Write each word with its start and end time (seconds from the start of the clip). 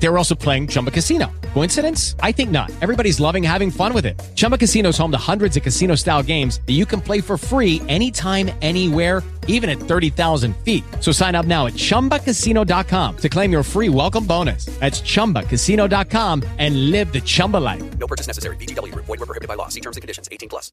They 0.00 0.08
were 0.08 0.16
also 0.16 0.34
playing 0.34 0.68
Chumba 0.68 0.90
Casino. 0.90 1.30
Coincidence? 1.54 2.14
I 2.20 2.30
think 2.32 2.50
not. 2.50 2.70
Everybody's 2.80 3.18
loving 3.18 3.42
having 3.42 3.70
fun 3.70 3.92
with 3.92 4.06
it. 4.06 4.18
Chumba 4.36 4.56
Casino 4.56 4.90
is 4.90 4.98
home 4.98 5.10
to 5.10 5.18
hundreds 5.18 5.56
of 5.56 5.62
casino 5.62 5.96
style 5.96 6.22
games 6.22 6.60
that 6.66 6.74
you 6.74 6.86
can 6.86 7.00
play 7.00 7.20
for 7.20 7.36
free 7.36 7.82
anytime, 7.88 8.50
anywhere, 8.62 9.22
even 9.48 9.68
at 9.68 9.78
30,000 9.78 10.54
feet. 10.58 10.84
So 11.00 11.10
sign 11.10 11.34
up 11.34 11.46
now 11.46 11.66
at 11.66 11.72
chumbacasino.com 11.72 13.16
to 13.16 13.28
claim 13.28 13.50
your 13.50 13.62
free 13.64 13.88
welcome 13.88 14.24
bonus. 14.24 14.66
That's 14.78 15.00
chumbacasino.com 15.00 16.44
and 16.58 16.90
live 16.92 17.12
the 17.12 17.20
Chumba 17.20 17.56
life. 17.56 17.98
No 17.98 18.06
purchase 18.06 18.28
necessary. 18.28 18.56
BGW. 18.56 18.94
Void 18.94 19.08
were 19.08 19.26
prohibited 19.26 19.48
by 19.48 19.54
law. 19.54 19.68
See 19.68 19.80
terms 19.80 19.96
and 19.96 20.02
conditions. 20.02 20.28
18 20.30 20.48
plus. 20.48 20.70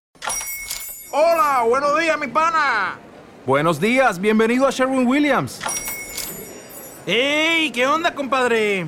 Hola, 1.12 1.64
buenos 1.64 1.98
días, 1.98 2.20
mi 2.20 2.28
pana. 2.28 3.00
Buenos 3.46 3.80
días, 3.80 4.20
bienvenido 4.20 4.68
a 4.68 4.72
Sherwin 4.72 5.08
Williams. 5.08 5.62
¡Ey! 7.08 7.72
¿Qué 7.72 7.86
onda, 7.86 8.14
compadre? 8.14 8.88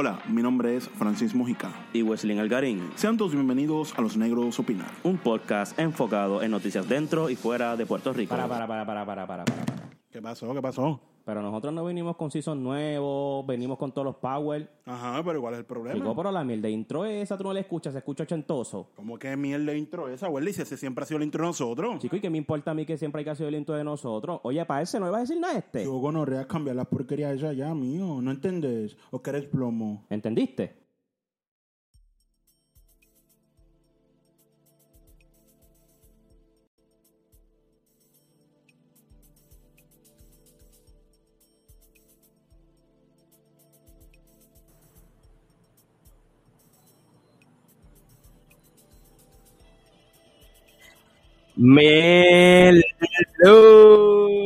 Hola, 0.00 0.20
mi 0.28 0.42
nombre 0.42 0.76
es 0.76 0.88
Francis 0.88 1.34
Mojica. 1.34 1.72
y 1.92 2.02
Wesley 2.02 2.38
Algarín, 2.38 2.88
Sean 2.94 3.16
todos 3.16 3.32
bienvenidos 3.32 3.98
a 3.98 4.00
Los 4.00 4.16
Negros 4.16 4.56
Opinar. 4.60 4.86
un 5.02 5.18
podcast 5.18 5.76
enfocado 5.76 6.40
en 6.40 6.52
noticias 6.52 6.88
dentro 6.88 7.28
y 7.30 7.34
fuera 7.34 7.76
de 7.76 7.84
Puerto 7.84 8.12
Rico. 8.12 8.30
Para, 8.30 8.46
para, 8.46 8.68
para, 8.68 8.86
para, 8.86 9.04
para, 9.04 9.26
para, 9.26 9.44
para. 9.44 9.44
para. 9.44 9.88
¿Qué 10.12 10.22
pasó? 10.22 10.54
¿Qué 10.54 10.62
pasó? 10.62 11.00
Pero 11.28 11.42
nosotros 11.42 11.74
no 11.74 11.84
venimos 11.84 12.16
con 12.16 12.30
season 12.30 12.62
nuevos, 12.62 13.46
venimos 13.46 13.76
con 13.76 13.92
todos 13.92 14.06
los 14.06 14.16
power. 14.16 14.66
Ajá, 14.86 15.22
pero 15.22 15.42
¿cuál 15.42 15.52
es 15.52 15.60
el 15.60 15.66
problema? 15.66 15.96
Chico, 15.96 16.16
pero 16.16 16.32
la 16.32 16.42
mierda 16.42 16.68
de 16.68 16.70
intro 16.70 17.04
esa 17.04 17.36
tú 17.36 17.44
no 17.44 17.52
la 17.52 17.60
escuchas, 17.60 17.92
se 17.92 17.98
escucha 17.98 18.22
ochentoso. 18.22 18.88
¿Cómo 18.96 19.18
que 19.18 19.36
mierda 19.36 19.72
de 19.72 19.76
intro 19.76 20.08
esa, 20.08 20.30
Welly? 20.30 20.54
Si 20.54 20.62
ese 20.62 20.78
siempre 20.78 21.02
ha 21.04 21.06
sido 21.06 21.18
el 21.18 21.24
intro 21.24 21.42
de 21.42 21.48
nosotros. 21.48 21.98
Chico, 21.98 22.16
¿y 22.16 22.22
qué 22.22 22.30
me 22.30 22.38
importa 22.38 22.70
a 22.70 22.74
mí 22.74 22.86
que 22.86 22.96
siempre 22.96 23.18
hay 23.18 23.24
que 23.26 23.30
hacer 23.32 23.46
el 23.46 23.56
intro 23.56 23.74
de 23.74 23.84
nosotros? 23.84 24.40
Oye, 24.42 24.64
para 24.64 24.80
ese 24.80 24.98
no 24.98 25.06
iba 25.06 25.18
a 25.18 25.20
decir 25.20 25.38
nada 25.38 25.58
este. 25.58 25.84
Yo 25.84 25.98
gonorrea 25.98 26.48
cambiar 26.48 26.76
las 26.76 26.86
porquerías 26.86 27.34
esa 27.34 27.52
ya, 27.52 27.74
mío. 27.74 28.22
¿No 28.22 28.30
entendés? 28.30 28.96
¿O 29.10 29.20
que 29.20 29.28
eres 29.28 29.44
plomo? 29.44 30.06
¿Entendiste? 30.08 30.87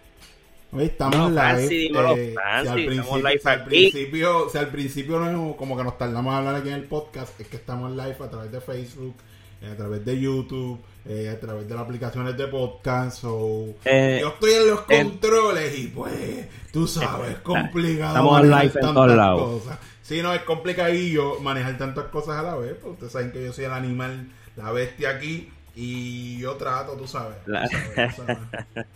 Hoy 0.71 0.83
estamos 0.83 1.17
No, 1.17 1.29
live. 1.31 1.67
Dímelo, 1.67 2.15
eh, 2.15 2.35
si 2.61 2.67
al 2.67 2.75
principio, 2.75 3.17
live 3.17 3.39
si 3.39 3.47
al 3.49 3.65
principio, 3.65 4.49
si 4.51 4.57
al 4.59 4.67
principio 4.67 5.19
no 5.19 5.49
es 5.49 5.55
como 5.55 5.75
que 5.75 5.83
nos 5.83 5.97
tardamos 5.97 6.31
a 6.31 6.37
hablar 6.37 6.55
aquí 6.57 6.67
en 6.67 6.75
el 6.75 6.83
podcast, 6.83 7.39
es 7.41 7.47
que 7.47 7.57
estamos 7.57 7.89
live 7.89 8.15
a 8.19 8.29
través 8.29 8.51
de 8.51 8.61
Facebook, 8.61 9.15
eh, 9.63 9.71
a 9.71 9.75
través 9.75 10.05
de 10.05 10.19
YouTube, 10.19 10.79
eh, 11.07 11.33
a 11.35 11.39
través 11.39 11.67
de 11.67 11.73
las 11.73 11.83
aplicaciones 11.85 12.37
de 12.37 12.45
podcast. 12.47 13.21
So, 13.21 13.73
Eh, 13.83 14.19
yo 14.21 14.27
estoy 14.27 14.51
en 14.53 14.67
los 14.67 14.81
eh, 14.81 15.01
controles 15.01 15.79
y 15.79 15.87
pues, 15.87 16.47
tú 16.71 16.85
sabes, 16.85 17.31
es 17.31 17.37
complicado. 17.39 18.09
Estamos 18.09 18.31
manejar 18.33 18.63
live 18.63 18.73
en 18.75 18.93
todos 18.93 19.15
lados. 19.15 19.63
cosas. 19.63 19.79
Sí, 20.09 20.23
no, 20.23 20.33
es 20.33 20.41
complicadillo 20.41 21.39
manejar 21.39 21.77
tantas 21.77 22.05
cosas 22.05 22.37
a 22.37 22.41
la 22.41 22.55
vez, 22.55 22.73
porque 22.73 22.89
ustedes 22.93 23.13
saben 23.13 23.31
que 23.31 23.45
yo 23.45 23.53
soy 23.53 23.65
el 23.65 23.73
animal, 23.73 24.27
la 24.55 24.71
bestia 24.71 25.11
aquí. 25.11 25.51
Y 25.75 26.39
yo 26.39 26.55
trato, 26.55 26.93
tú 26.93 27.07
sabes. 27.07 27.37
La- 27.45 27.67
tú 27.69 27.77
sabes, 27.95 28.15
tú 28.15 28.23
sabes. 28.25 28.37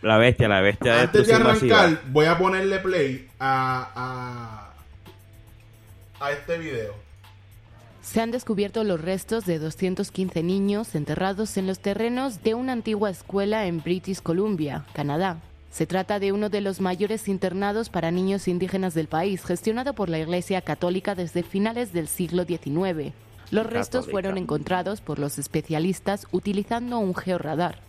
La 0.00 0.16
bestia, 0.16 0.48
la 0.48 0.60
bestia 0.60 0.94
de 0.94 1.00
Antes 1.02 1.26
de 1.26 1.38
masiva. 1.40 1.80
arrancar, 1.82 2.02
voy 2.12 2.26
a 2.26 2.38
ponerle 2.38 2.78
play 2.78 3.28
a, 3.40 4.72
a, 6.20 6.24
a 6.24 6.30
este 6.32 6.56
video. 6.56 6.94
Se 8.00 8.20
han 8.20 8.30
descubierto 8.30 8.84
los 8.84 9.00
restos 9.00 9.44
de 9.44 9.58
215 9.58 10.42
niños 10.44 10.94
enterrados 10.94 11.56
en 11.56 11.66
los 11.66 11.80
terrenos 11.80 12.42
de 12.44 12.54
una 12.54 12.72
antigua 12.72 13.10
escuela 13.10 13.66
en 13.66 13.82
British 13.82 14.22
Columbia, 14.22 14.86
Canadá. 14.94 15.40
Se 15.70 15.86
trata 15.86 16.18
de 16.18 16.32
uno 16.32 16.48
de 16.48 16.60
los 16.60 16.80
mayores 16.80 17.28
internados 17.28 17.88
para 17.88 18.10
niños 18.10 18.48
indígenas 18.48 18.94
del 18.94 19.06
país, 19.06 19.44
gestionado 19.44 19.94
por 19.94 20.08
la 20.08 20.18
Iglesia 20.18 20.60
Católica 20.60 21.14
desde 21.14 21.42
finales 21.42 21.92
del 21.92 22.08
siglo 22.08 22.44
XIX. 22.44 23.12
Los 23.50 23.66
restos 23.66 24.08
fueron 24.10 24.36
encontrados 24.38 25.00
por 25.00 25.18
los 25.18 25.38
especialistas 25.38 26.26
utilizando 26.32 26.98
un 26.98 27.14
georradar. 27.14 27.80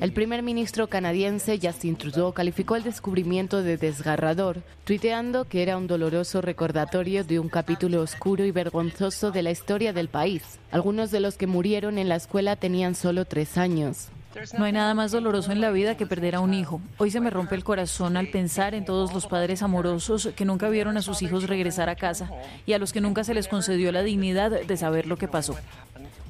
El 0.00 0.12
primer 0.12 0.42
ministro 0.42 0.88
canadiense 0.88 1.58
Justin 1.60 1.96
Trudeau 1.96 2.32
calificó 2.32 2.76
el 2.76 2.82
descubrimiento 2.82 3.62
de 3.62 3.78
desgarrador, 3.78 4.62
tuiteando 4.84 5.46
que 5.46 5.62
era 5.62 5.78
un 5.78 5.86
doloroso 5.86 6.42
recordatorio 6.42 7.24
de 7.24 7.38
un 7.38 7.48
capítulo 7.48 8.02
oscuro 8.02 8.44
y 8.44 8.50
vergonzoso 8.50 9.30
de 9.30 9.42
la 9.42 9.50
historia 9.50 9.92
del 9.92 10.08
país. 10.08 10.42
Algunos 10.70 11.10
de 11.10 11.20
los 11.20 11.36
que 11.36 11.46
murieron 11.46 11.98
en 11.98 12.08
la 12.08 12.16
escuela 12.16 12.56
tenían 12.56 12.94
solo 12.94 13.24
tres 13.24 13.56
años. 13.56 14.08
No 14.58 14.64
hay 14.64 14.72
nada 14.72 14.94
más 14.94 15.12
doloroso 15.12 15.52
en 15.52 15.60
la 15.60 15.70
vida 15.70 15.96
que 15.96 16.06
perder 16.06 16.34
a 16.34 16.40
un 16.40 16.54
hijo. 16.54 16.80
Hoy 16.98 17.10
se 17.10 17.20
me 17.20 17.30
rompe 17.30 17.54
el 17.54 17.64
corazón 17.64 18.16
al 18.16 18.28
pensar 18.28 18.74
en 18.74 18.84
todos 18.84 19.12
los 19.12 19.26
padres 19.26 19.62
amorosos 19.62 20.30
que 20.34 20.44
nunca 20.44 20.68
vieron 20.68 20.96
a 20.96 21.02
sus 21.02 21.22
hijos 21.22 21.48
regresar 21.48 21.88
a 21.88 21.96
casa 21.96 22.30
y 22.66 22.72
a 22.72 22.78
los 22.78 22.92
que 22.92 23.00
nunca 23.00 23.24
se 23.24 23.34
les 23.34 23.48
concedió 23.48 23.92
la 23.92 24.02
dignidad 24.02 24.50
de 24.50 24.76
saber 24.76 25.06
lo 25.06 25.16
que 25.16 25.28
pasó. 25.28 25.56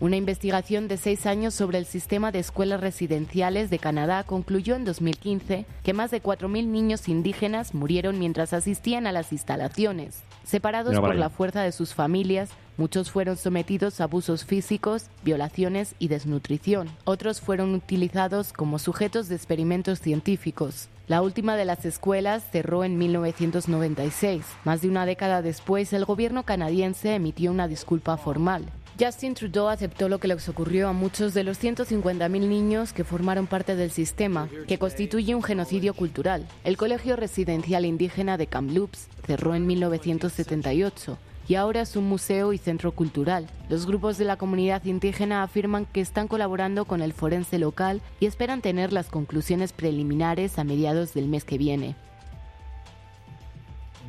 Una 0.01 0.17
investigación 0.17 0.89
de 0.89 0.97
seis 0.97 1.25
años 1.25 1.55
sobre 1.55 1.79
el 1.79 1.87
sistema 1.87 2.33
de 2.33 2.41
escuelas 2.41 2.81
residenciales 2.81 3.71
de 3.71 3.79
Canadá 3.79 4.25
concluyó 4.25 4.75
en 4.75 4.85
2015 4.85 5.67
que 5.83 5.93
más 5.95 6.11
de 6.11 6.23
4.000 6.23 6.67
niños 6.67 7.09
indígenas 7.09 7.75
murieron 7.75 8.19
mientras 8.19 8.53
asistían 8.53 9.07
a 9.07 9.13
las 9.13 9.33
instalaciones. 9.33 10.23
Separados 10.45 10.99
por 10.99 11.15
la 11.15 11.31
fuerza 11.31 11.63
de 11.63 11.73
sus 11.73 11.95
familias, 11.95 12.51
muchos 12.77 13.11
fueron 13.11 13.37
sometidos 13.37 14.01
a 14.01 14.05
abusos 14.05 14.45
físicos, 14.45 15.07
violaciones 15.23 15.95
y 15.99 16.09
desnutrición. 16.09 16.89
Otros 17.05 17.41
fueron 17.41 17.75
utilizados 17.75 18.53
como 18.53 18.79
sujetos 18.79 19.29
de 19.29 19.37
experimentos 19.37 20.01
científicos. 20.01 20.89
La 21.07 21.21
última 21.21 21.57
de 21.57 21.67
las 21.67 21.85
escuelas 21.85 22.45
cerró 22.51 22.83
en 22.83 22.97
1996. 22.97 24.45
Más 24.65 24.81
de 24.81 24.89
una 24.89 25.05
década 25.05 25.43
después, 25.43 25.93
el 25.93 26.07
gobierno 26.07 26.45
canadiense 26.45 27.15
emitió 27.15 27.51
una 27.51 27.69
disculpa 27.69 28.17
formal. 28.17 28.65
Justin 28.99 29.35
Trudeau 29.35 29.69
aceptó 29.69 30.09
lo 30.09 30.19
que 30.19 30.29
les 30.29 30.49
ocurrió 30.49 30.89
a 30.89 30.93
muchos 30.93 31.35
de 31.35 31.43
los 31.43 31.63
150.000 31.63 32.29
niños 32.29 32.93
que 32.93 33.03
formaron 33.03 33.49
parte 33.49 33.75
del 33.75 33.91
sistema, 33.91 34.49
que 34.69 34.79
constituye 34.79 35.35
un 35.35 35.43
genocidio 35.43 35.95
cultural. 35.95 36.47
El 36.63 36.77
Colegio 36.77 37.17
Residencial 37.17 37.85
Indígena 37.85 38.37
de 38.37 38.47
Kamloops 38.47 39.09
cerró 39.27 39.55
en 39.57 39.67
1978 39.67 41.19
y 41.47 41.57
ahora 41.57 41.83
es 41.83 41.97
un 41.97 42.05
museo 42.09 42.53
y 42.53 42.59
centro 42.59 42.93
cultural. 42.93 43.47
Los 43.69 43.87
grupos 43.87 44.17
de 44.19 44.25
la 44.25 44.37
comunidad 44.37 44.85
indígena 44.85 45.43
afirman 45.43 45.85
que 45.87 46.01
están 46.01 46.29
colaborando 46.29 46.85
con 46.85 47.03
el 47.03 47.13
forense 47.13 47.59
local 47.59 48.01
y 48.21 48.27
esperan 48.27 48.63
tener 48.63 48.93
las 48.93 49.09
conclusiones 49.09 49.73
preliminares 49.73 50.59
a 50.59 50.65
mediados 50.65 51.15
del 51.15 51.29
mes 51.29 51.45
que 51.45 51.59
viene. 51.59 51.97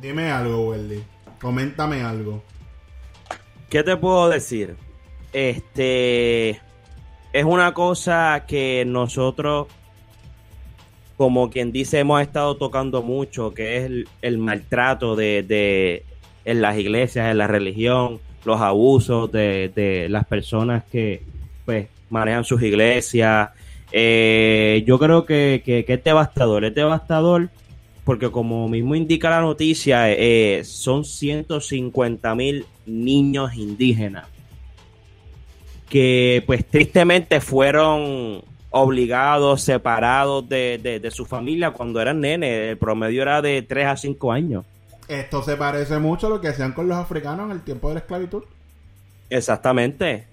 Dime 0.00 0.30
algo, 0.30 0.70
Welly. 0.70 1.02
Coméntame 1.40 2.02
algo. 2.02 2.42
¿Qué 3.68 3.82
te 3.82 3.96
puedo 3.96 4.28
decir? 4.28 4.76
Este 5.32 6.50
es 7.32 7.44
una 7.44 7.74
cosa 7.74 8.44
que 8.46 8.84
nosotros, 8.86 9.66
como 11.16 11.50
quien 11.50 11.72
dice, 11.72 11.98
hemos 11.98 12.22
estado 12.22 12.56
tocando 12.56 13.02
mucho, 13.02 13.52
que 13.52 13.76
es 13.78 13.84
el, 13.84 14.08
el 14.22 14.38
maltrato 14.38 15.16
de, 15.16 15.42
de- 15.42 16.06
en 16.46 16.62
las 16.62 16.78
iglesias, 16.78 17.30
en 17.30 17.38
la 17.38 17.46
religión, 17.46 18.20
los 18.44 18.60
abusos 18.62 19.30
de, 19.30 19.70
de 19.74 20.08
las 20.08 20.24
personas 20.26 20.84
que 20.90 21.22
pues 21.66 21.88
manejan 22.08 22.44
sus 22.44 22.62
iglesias. 22.62 23.50
Eh, 23.92 24.82
yo 24.86 24.98
creo 24.98 25.26
que, 25.26 25.62
que- 25.64 25.84
es 25.86 26.04
devastador, 26.04 26.64
es 26.64 26.74
devastador 26.74 27.50
porque 28.04 28.30
como 28.30 28.68
mismo 28.68 28.94
indica 28.94 29.28
la 29.30 29.40
noticia, 29.40 30.10
eh, 30.12 30.62
son 30.64 31.04
150 31.04 32.34
mil 32.36 32.64
niños 32.86 33.54
indígenas 33.56 34.26
que 35.88 36.42
pues 36.46 36.64
tristemente 36.66 37.40
fueron 37.40 38.42
obligados, 38.70 39.62
separados 39.62 40.48
de, 40.48 40.78
de, 40.82 41.00
de 41.00 41.10
su 41.10 41.24
familia 41.24 41.70
cuando 41.70 42.00
eran 42.00 42.20
nenes. 42.20 42.70
El 42.70 42.78
promedio 42.78 43.22
era 43.22 43.40
de 43.40 43.62
3 43.62 43.86
a 43.86 43.96
5 43.96 44.32
años. 44.32 44.64
Esto 45.08 45.42
se 45.42 45.56
parece 45.56 45.98
mucho 45.98 46.26
a 46.26 46.30
lo 46.30 46.40
que 46.40 46.48
hacían 46.48 46.72
con 46.72 46.88
los 46.88 46.96
africanos 46.98 47.46
en 47.46 47.52
el 47.52 47.62
tiempo 47.62 47.88
de 47.88 47.94
la 47.94 48.00
esclavitud. 48.00 48.42
Exactamente. 49.30 50.24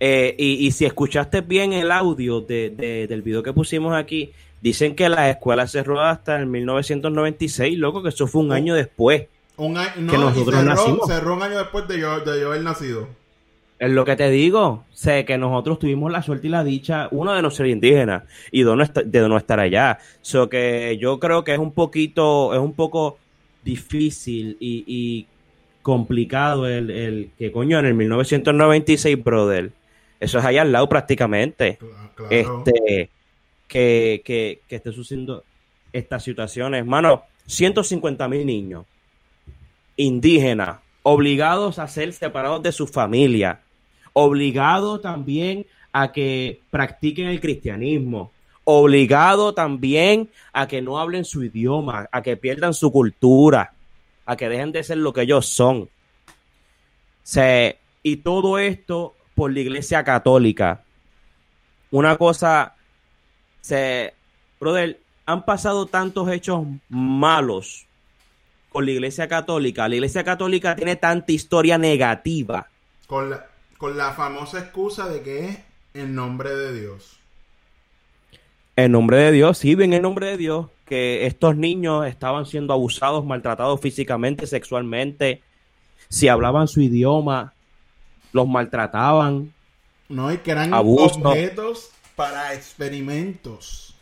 Eh, 0.00 0.34
y, 0.38 0.66
y 0.66 0.70
si 0.72 0.84
escuchaste 0.84 1.40
bien 1.40 1.72
el 1.72 1.90
audio 1.90 2.40
de, 2.40 2.70
de- 2.70 3.06
del 3.06 3.22
video 3.22 3.42
que 3.42 3.52
pusimos 3.52 3.94
aquí, 3.94 4.32
dicen 4.60 4.94
que 4.94 5.08
la 5.08 5.30
escuela 5.30 5.66
cerró 5.66 6.00
hasta 6.00 6.36
el 6.36 6.46
1996, 6.46 7.78
loco, 7.78 8.02
que 8.02 8.08
eso 8.10 8.26
fue 8.26 8.42
un 8.42 8.52
año 8.52 8.74
después. 8.74 9.26
Un 9.56 9.76
año, 9.76 9.92
no, 9.98 10.12
Que 10.12 10.18
nosotros 10.18 10.54
cerró, 10.56 10.62
nacimos. 10.68 11.06
cerró 11.08 11.34
un 11.34 11.42
año 11.42 11.58
después 11.58 11.86
de 11.88 12.00
yo, 12.00 12.20
de 12.20 12.40
yo 12.40 12.48
haber 12.48 12.62
nacido. 12.62 13.08
Es 13.78 13.90
lo 13.90 14.04
que 14.04 14.16
te 14.16 14.30
digo. 14.30 14.84
Sé 14.92 15.24
que 15.24 15.38
nosotros 15.38 15.78
tuvimos 15.78 16.10
la 16.10 16.22
suerte 16.22 16.46
y 16.46 16.50
la 16.50 16.64
dicha, 16.64 17.08
uno 17.10 17.32
de 17.34 17.42
no 17.42 17.50
ser 17.50 17.66
indígena 17.66 18.24
y 18.50 18.62
de 18.62 18.76
no, 18.76 18.82
esta- 18.82 19.02
de 19.02 19.28
no 19.28 19.36
estar 19.36 19.60
allá. 19.60 19.98
So 20.22 20.48
que 20.48 20.98
yo 21.00 21.18
creo 21.20 21.44
que 21.44 21.52
es 21.52 21.58
un 21.58 21.72
poquito, 21.72 22.52
es 22.54 22.60
un 22.60 22.72
poco 22.72 23.18
difícil 23.64 24.56
y, 24.60 24.84
y 24.86 25.26
complicado 25.82 26.66
el, 26.68 26.90
el 26.90 27.30
que 27.38 27.50
coño 27.52 27.78
en 27.78 27.86
el 27.86 27.94
1996, 27.94 29.22
brother. 29.22 29.72
Eso 30.20 30.38
es 30.38 30.44
allá 30.44 30.62
al 30.62 30.72
lado 30.72 30.88
prácticamente. 30.88 31.78
Claro. 32.14 32.30
Este, 32.30 33.10
que, 33.66 34.22
que, 34.24 34.60
que 34.68 34.76
esté 34.76 34.92
sucediendo 34.92 35.44
estas 35.92 36.22
situaciones. 36.22 36.84
Mano, 36.86 37.24
150 37.46 38.28
mil 38.28 38.46
niños 38.46 38.86
indígenas 39.96 40.78
obligados 41.02 41.78
a 41.78 41.86
ser 41.86 42.12
separados 42.12 42.62
de 42.62 42.72
su 42.72 42.86
familia, 42.86 43.60
obligados 44.12 45.02
también 45.02 45.66
a 45.92 46.10
que 46.12 46.60
practiquen 46.70 47.28
el 47.28 47.40
cristianismo, 47.40 48.32
obligado 48.64 49.54
también 49.54 50.30
a 50.52 50.66
que 50.66 50.82
no 50.82 50.98
hablen 50.98 51.24
su 51.24 51.44
idioma, 51.44 52.08
a 52.10 52.22
que 52.22 52.36
pierdan 52.36 52.74
su 52.74 52.90
cultura, 52.90 53.72
a 54.26 54.36
que 54.36 54.48
dejen 54.48 54.72
de 54.72 54.82
ser 54.82 54.98
lo 54.98 55.12
que 55.12 55.22
ellos 55.22 55.46
son. 55.46 55.88
Se- 57.22 57.78
y 58.02 58.16
todo 58.16 58.58
esto 58.58 59.14
por 59.34 59.52
la 59.52 59.60
iglesia 59.60 60.04
católica. 60.04 60.82
Una 61.90 62.16
cosa, 62.16 62.74
se, 63.60 64.14
brother, 64.60 65.00
han 65.26 65.44
pasado 65.44 65.86
tantos 65.86 66.28
hechos 66.30 66.66
malos 66.88 67.86
con 68.70 68.84
la 68.84 68.90
iglesia 68.92 69.28
católica. 69.28 69.88
La 69.88 69.94
iglesia 69.94 70.24
católica 70.24 70.76
tiene 70.76 70.96
tanta 70.96 71.32
historia 71.32 71.78
negativa. 71.78 72.68
Con 73.06 73.30
la, 73.30 73.46
con 73.78 73.96
la 73.96 74.12
famosa 74.12 74.58
excusa 74.60 75.08
de 75.08 75.22
que 75.22 75.48
es 75.48 75.58
en 75.94 76.14
nombre 76.14 76.54
de 76.54 76.78
Dios. 76.80 77.18
En 78.76 78.92
nombre 78.92 79.18
de 79.18 79.32
Dios, 79.32 79.58
sí, 79.58 79.72
en 79.72 79.92
el 79.92 80.02
nombre 80.02 80.26
de 80.28 80.36
Dios, 80.36 80.66
que 80.84 81.26
estos 81.26 81.56
niños 81.56 82.06
estaban 82.06 82.44
siendo 82.46 82.72
abusados, 82.72 83.24
maltratados 83.24 83.80
físicamente, 83.80 84.46
sexualmente. 84.46 85.42
Si 86.08 86.28
hablaban 86.28 86.66
su 86.68 86.80
idioma, 86.80 87.54
los 88.32 88.48
maltrataban. 88.48 89.52
No, 90.08 90.32
y 90.32 90.38
que 90.38 90.50
eran 90.50 90.72
objetos 90.74 91.90
para 92.16 92.52
experimentos. 92.54 93.94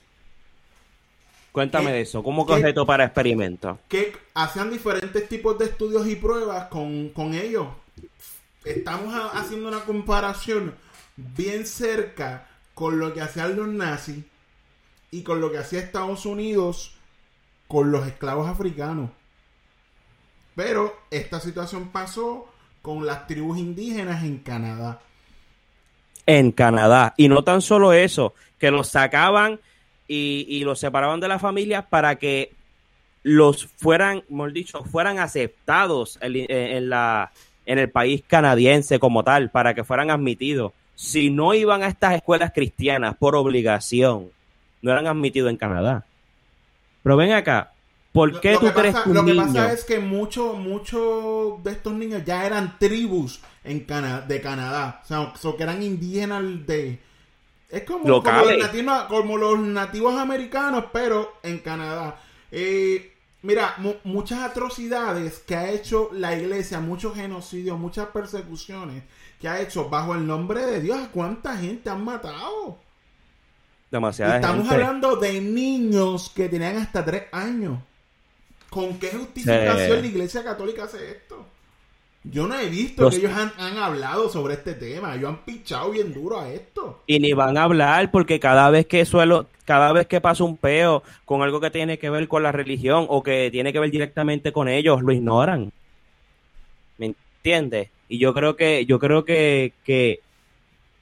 Cuéntame 1.52 1.86
¿Qué- 1.88 1.92
de 1.92 2.00
eso. 2.00 2.22
¿Cómo 2.22 2.46
que 2.46 2.54
objeto 2.54 2.86
para 2.86 3.04
experimentos? 3.04 3.78
que 3.88 4.12
hacían 4.34 4.70
diferentes 4.70 5.28
tipos 5.28 5.58
de 5.58 5.66
estudios 5.66 6.06
y 6.06 6.16
pruebas 6.16 6.68
con, 6.68 7.10
con 7.10 7.34
ellos. 7.34 7.66
Estamos 8.64 9.12
haciendo 9.34 9.68
una 9.68 9.80
comparación 9.80 10.74
bien 11.16 11.66
cerca 11.66 12.48
con 12.74 12.98
lo 12.98 13.12
que 13.12 13.20
hacían 13.20 13.54
los 13.56 13.68
nazis 13.68 14.24
y 15.12 15.22
con 15.22 15.40
lo 15.40 15.52
que 15.52 15.58
hacía 15.58 15.78
Estados 15.78 16.26
Unidos 16.26 16.96
con 17.68 17.92
los 17.92 18.06
esclavos 18.06 18.48
africanos. 18.48 19.10
Pero 20.56 20.96
esta 21.10 21.38
situación 21.38 21.90
pasó 21.90 22.48
con 22.80 23.06
las 23.06 23.26
tribus 23.28 23.58
indígenas 23.58 24.24
en 24.24 24.38
Canadá. 24.38 25.00
en 26.26 26.52
Canadá. 26.52 27.14
Y 27.16 27.28
no 27.28 27.44
tan 27.44 27.60
solo 27.62 27.92
eso, 27.92 28.34
que 28.58 28.70
los 28.70 28.88
sacaban 28.88 29.60
y, 30.08 30.62
los 30.64 30.78
separaban 30.78 31.20
de 31.20 31.28
la 31.28 31.38
familia 31.38 31.82
para 31.82 32.16
que 32.16 32.52
los 33.22 33.66
fueran, 33.66 34.24
mejor 34.28 34.52
dicho, 34.52 34.84
fueran 34.84 35.18
aceptados 35.18 36.18
la, 36.22 37.32
en 37.66 37.78
el 37.78 37.90
país 37.90 38.22
canadiense 38.26 38.98
como 38.98 39.24
tal, 39.24 39.50
para 39.50 39.74
que 39.74 39.84
fueran 39.84 40.10
admitidos. 40.10 40.72
Si 40.94 41.30
no 41.30 41.54
iban 41.54 41.82
a 41.82 41.88
estas 41.88 42.14
escuelas 42.14 42.52
cristianas 42.52 43.16
por 43.16 43.34
obligación, 43.34 44.30
no 44.82 44.92
eran 44.92 45.06
admitidos 45.06 45.50
en 45.50 45.56
Canadá. 45.56 46.04
Pero 47.02 47.16
ven 47.16 47.32
acá, 47.32 47.72
¿por 48.12 48.40
qué 48.40 48.52
Lo 48.52 48.60
tú 48.60 48.66
que 48.66 48.72
crees 48.72 48.92
pasa- 48.94 49.04
que 49.04 49.10
un 49.10 49.16
Lo 49.16 49.24
que 49.24 49.32
niño... 49.32 49.44
pasa 49.46 49.72
es 49.72 49.84
que 49.84 49.98
muchos 49.98 50.58
muchos 50.58 51.62
de 51.64 51.72
estos 51.72 51.92
niños 51.94 52.22
ya 52.24 52.44
eran 52.46 52.78
tribus 52.78 53.40
en 53.64 53.80
Cana 53.80 54.20
de 54.20 54.40
Canadá. 54.40 55.00
O 55.04 55.06
sea, 55.06 55.32
so 55.40 55.56
que 55.56 55.62
eran 55.62 55.82
indígenas 55.82 56.42
de... 56.66 57.00
Es 57.70 57.84
como, 57.84 58.22
como, 58.22 58.44
los 58.44 58.58
nativos, 58.58 59.02
como 59.04 59.38
los 59.38 59.58
nativos 59.58 60.14
americanos, 60.18 60.84
pero 60.92 61.32
en 61.42 61.58
Canadá. 61.60 62.16
Eh, 62.50 63.14
mira, 63.40 63.74
mu- 63.78 63.94
muchas 64.04 64.40
atrocidades 64.40 65.38
que 65.38 65.56
ha 65.56 65.70
hecho 65.70 66.10
la 66.12 66.36
iglesia, 66.36 66.80
muchos 66.80 67.14
genocidios, 67.14 67.78
muchas 67.78 68.08
persecuciones 68.08 69.02
que 69.40 69.48
ha 69.48 69.60
hecho 69.62 69.88
bajo 69.88 70.14
el 70.14 70.26
nombre 70.26 70.66
de 70.66 70.80
Dios. 70.82 71.00
¿Cuánta 71.14 71.56
gente 71.56 71.88
han 71.88 72.04
matado? 72.04 72.78
Demasiada 73.92 74.36
Estamos 74.36 74.66
gente. 74.68 74.74
hablando 74.84 75.16
de 75.16 75.40
niños 75.40 76.32
que 76.34 76.48
tenían 76.48 76.78
hasta 76.78 77.04
tres 77.04 77.24
años. 77.30 77.78
¿Con 78.70 78.98
qué 78.98 79.10
justificación 79.10 80.00
la 80.00 80.06
Iglesia 80.06 80.42
Católica 80.42 80.84
hace 80.84 81.10
esto? 81.10 81.46
Yo 82.24 82.46
no 82.46 82.58
he 82.58 82.68
visto 82.70 83.02
Los- 83.02 83.14
que 83.14 83.20
ellos 83.26 83.36
han, 83.36 83.52
han 83.58 83.76
hablado 83.78 84.28
sobre 84.30 84.54
este 84.54 84.72
tema. 84.74 85.14
Ellos 85.14 85.28
han 85.28 85.44
pichado 85.44 85.90
bien 85.90 86.14
duro 86.14 86.40
a 86.40 86.48
esto. 86.50 87.02
y 87.06 87.18
ni 87.20 87.32
van 87.34 87.58
a 87.58 87.64
hablar 87.64 88.10
porque 88.10 88.40
cada 88.40 88.70
vez 88.70 88.86
que 88.86 89.04
suelo, 89.04 89.46
cada 89.66 89.92
vez 89.92 90.06
que 90.06 90.20
pasa 90.22 90.42
un 90.42 90.56
peo 90.56 91.02
con 91.26 91.42
algo 91.42 91.60
que 91.60 91.70
tiene 91.70 91.98
que 91.98 92.08
ver 92.10 92.28
con 92.28 92.42
la 92.42 92.50
religión 92.52 93.04
o 93.10 93.22
que 93.22 93.50
tiene 93.50 93.72
que 93.74 93.78
ver 93.80 93.90
directamente 93.90 94.52
con 94.52 94.68
ellos, 94.68 95.02
lo 95.02 95.12
ignoran. 95.12 95.70
¿Me 96.96 97.06
entiendes? 97.06 97.90
Y 98.08 98.18
yo 98.18 98.32
creo 98.32 98.56
que, 98.56 98.86
yo 98.86 98.98
creo 98.98 99.24
que, 99.24 99.72
que, 99.84 100.20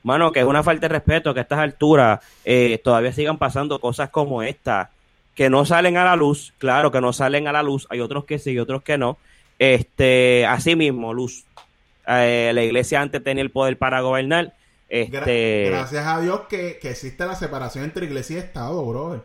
mano, 0.03 0.33
que 0.33 0.41
es 0.41 0.47
una 0.47 0.63
falta 0.63 0.83
de 0.89 0.95
respeto 0.95 1.33
que 1.35 1.41
a 1.41 1.43
estas 1.43 1.59
alturas 1.59 2.21
eh, 2.45 2.81
todavía 2.83 3.13
sigan 3.13 3.39
pasando 3.39 3.79
cosas 3.81 4.11
como 4.11 4.43
esta, 4.43 4.91
que 5.35 5.49
no 5.51 5.65
salen 5.65 5.97
a 5.97 6.05
la 6.05 6.17
luz, 6.17 6.53
claro 6.59 6.91
que 6.91 7.01
no 7.01 7.13
salen 7.13 7.47
a 7.49 7.53
la 7.53 7.63
luz, 7.63 7.87
hay 7.91 8.01
otros 8.01 8.25
que 8.25 8.39
sí 8.39 8.53
y 8.53 8.59
otros 8.59 8.83
que 8.83 8.99
no. 8.99 9.19
Este, 9.59 10.47
así 10.47 10.75
mismo, 10.77 11.13
luz. 11.15 11.45
Eh, 12.07 12.51
la 12.55 12.63
iglesia 12.63 13.01
antes 13.01 13.23
tenía 13.23 13.43
el 13.43 13.51
poder 13.51 13.77
para 13.77 14.01
gobernar. 14.01 14.47
Gra- 14.47 14.53
Este, 14.89 15.67
Gracias 15.71 16.07
a 16.07 16.21
Dios 16.21 16.41
que, 16.49 16.79
que 16.81 16.91
existe 16.91 17.25
la 17.25 17.37
separación 17.37 17.85
entre 17.85 18.07
Iglesia 18.07 18.37
y 18.37 18.39
Estado, 18.41 18.85
brother. 18.85 19.21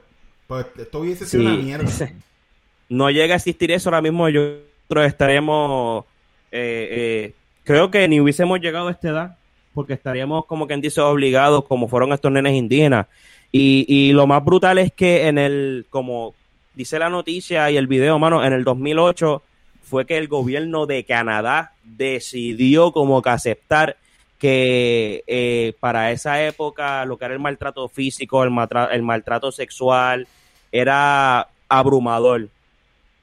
Pues 0.48 0.68
esto 0.78 1.00
hubiese 1.00 1.26
sido 1.26 1.42
Sí. 1.44 1.48
una 1.48 1.56
mierda. 1.58 1.90
no 2.90 3.10
llega 3.10 3.34
a 3.34 3.38
existir 3.38 3.72
eso 3.72 3.90
ahora 3.90 4.02
mismo, 4.02 4.30
yo- 4.30 4.58
nosotros 4.88 5.08
estaríamos, 5.08 6.06
eh, 6.52 6.88
eh, 6.92 7.34
creo 7.64 7.90
que 7.90 8.08
ni 8.08 8.20
hubiésemos 8.22 8.60
llegado 8.60 8.90
a 8.90 8.92
esta 8.92 9.08
edad, 9.10 9.38
porque 9.76 9.94
estaríamos 9.94 10.46
como 10.46 10.66
quien 10.66 10.82
dice 10.82 11.02
obligados, 11.02 11.66
como 11.66 11.88
fueron 11.88 12.14
estos 12.14 12.32
nenes 12.32 12.54
indígenas. 12.56 13.06
Y, 13.52 13.86
y 13.88 14.14
lo 14.14 14.26
más 14.26 14.44
brutal 14.44 14.80
es 14.80 14.92
que 14.92 15.28
en 15.28 15.38
el, 15.38 15.86
como 15.92 16.34
dice 16.74 16.98
la 16.98 17.10
noticia 17.10 17.70
y 17.70 17.78
el 17.78 17.86
video, 17.88 18.18
mano, 18.18 18.44
en 18.44 18.54
el 18.54 18.64
2008 18.64 19.44
fue 19.84 20.06
que 20.08 20.18
el 20.18 20.28
gobierno 20.28 20.88
de 20.88 21.04
Canadá 21.04 21.74
decidió 21.84 22.92
como 22.92 23.22
que 23.22 23.30
aceptar 23.30 23.98
que 24.40 25.24
eh, 25.28 25.74
para 25.80 26.12
esa 26.12 26.44
época 26.44 27.06
lo 27.06 27.18
que 27.18 27.26
era 27.26 27.34
el 27.34 27.40
maltrato 27.40 27.88
físico, 27.88 28.44
el, 28.44 28.50
matra- 28.50 28.90
el 28.92 29.04
maltrato 29.04 29.52
sexual, 29.52 30.28
era 30.72 31.48
abrumador 31.70 32.50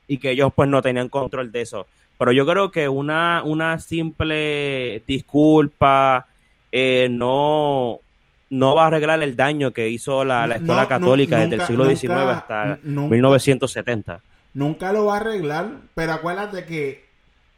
y 0.08 0.18
que 0.18 0.30
ellos 0.30 0.52
pues 0.54 0.68
no 0.68 0.80
tenían 0.82 1.08
control 1.08 1.50
de 1.52 1.62
eso. 1.62 1.86
Pero 2.18 2.32
yo 2.32 2.46
creo 2.46 2.70
que 2.70 2.88
una, 2.88 3.42
una 3.44 3.78
simple 3.80 5.02
disculpa 5.06 6.26
eh, 6.72 7.08
no, 7.10 8.00
no 8.50 8.74
va 8.74 8.84
a 8.84 8.86
arreglar 8.88 9.22
el 9.22 9.36
daño 9.36 9.72
que 9.72 9.88
hizo 9.88 10.24
la, 10.24 10.46
la 10.46 10.54
escuela 10.56 10.74
No, 10.76 10.82
no, 10.82 10.88
católica 10.88 11.36
desde 11.36 11.44
el 11.54 11.58
nunca- 11.58 11.66
siglo 11.66 11.84
XIX 11.96 12.12
hasta 12.30 12.78
nunca- 12.82 13.10
1970. 13.14 14.20
Nunca 14.54 14.92
lo 14.92 15.06
va 15.06 15.14
a 15.14 15.20
arreglar, 15.20 15.70
pero 15.94 16.12
acuérdate 16.12 16.64
que 16.66 17.04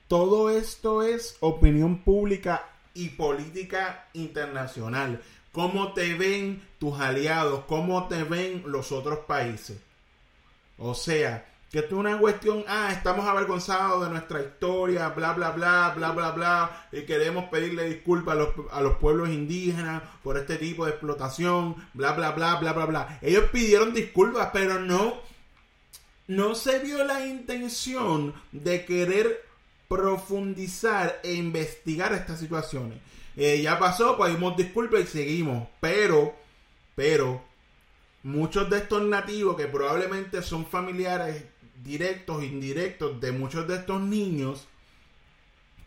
todo 0.08 0.50
esto 0.50 1.02
es 1.02 1.36
opinión 1.40 1.98
pública 1.98 2.62
y 2.94 3.08
política 3.10 4.06
internacional. 4.12 5.20
¿Cómo 5.52 5.92
te 5.92 6.14
ven 6.14 6.62
tus 6.78 7.00
aliados? 7.00 7.64
¿Cómo 7.66 8.06
te 8.08 8.22
ven 8.24 8.62
los 8.66 8.92
otros 8.92 9.20
países? 9.20 9.78
O 10.78 10.94
sea, 10.94 11.44
que 11.74 11.80
esto 11.80 11.96
es 11.96 12.00
una 12.02 12.18
cuestión, 12.18 12.64
ah, 12.68 12.92
estamos 12.92 13.26
avergonzados 13.26 14.04
de 14.04 14.10
nuestra 14.10 14.40
historia, 14.40 15.08
bla, 15.08 15.32
bla, 15.32 15.50
bla, 15.50 15.92
bla, 15.96 16.12
bla, 16.12 16.30
bla, 16.30 16.86
y 16.92 17.02
queremos 17.02 17.46
pedirle 17.46 17.86
disculpas 17.86 18.36
a 18.36 18.38
los, 18.38 18.48
a 18.70 18.80
los 18.80 18.98
pueblos 18.98 19.28
indígenas 19.30 20.00
por 20.22 20.38
este 20.38 20.54
tipo 20.54 20.84
de 20.84 20.92
explotación, 20.92 21.74
bla, 21.92 22.12
bla, 22.12 22.30
bla, 22.30 22.54
bla, 22.60 22.72
bla, 22.74 22.86
bla. 22.86 23.18
Ellos 23.20 23.46
pidieron 23.50 23.92
disculpas, 23.92 24.50
pero 24.52 24.78
no, 24.78 25.14
no 26.28 26.54
se 26.54 26.78
vio 26.78 27.02
la 27.02 27.26
intención 27.26 28.34
de 28.52 28.84
querer 28.84 29.44
profundizar 29.88 31.18
e 31.24 31.32
investigar 31.32 32.12
estas 32.12 32.38
situaciones. 32.38 33.00
Eh, 33.36 33.60
ya 33.60 33.80
pasó, 33.80 34.16
pedimos 34.16 34.56
disculpas 34.56 35.00
y 35.00 35.06
seguimos, 35.08 35.66
pero, 35.80 36.36
pero, 36.94 37.42
muchos 38.22 38.70
de 38.70 38.78
estos 38.78 39.02
nativos 39.02 39.56
que 39.56 39.66
probablemente 39.66 40.40
son 40.40 40.64
familiares 40.66 41.44
directos 41.82 42.44
indirectos 42.44 43.20
de 43.20 43.32
muchos 43.32 43.66
de 43.66 43.76
estos 43.76 44.00
niños 44.00 44.66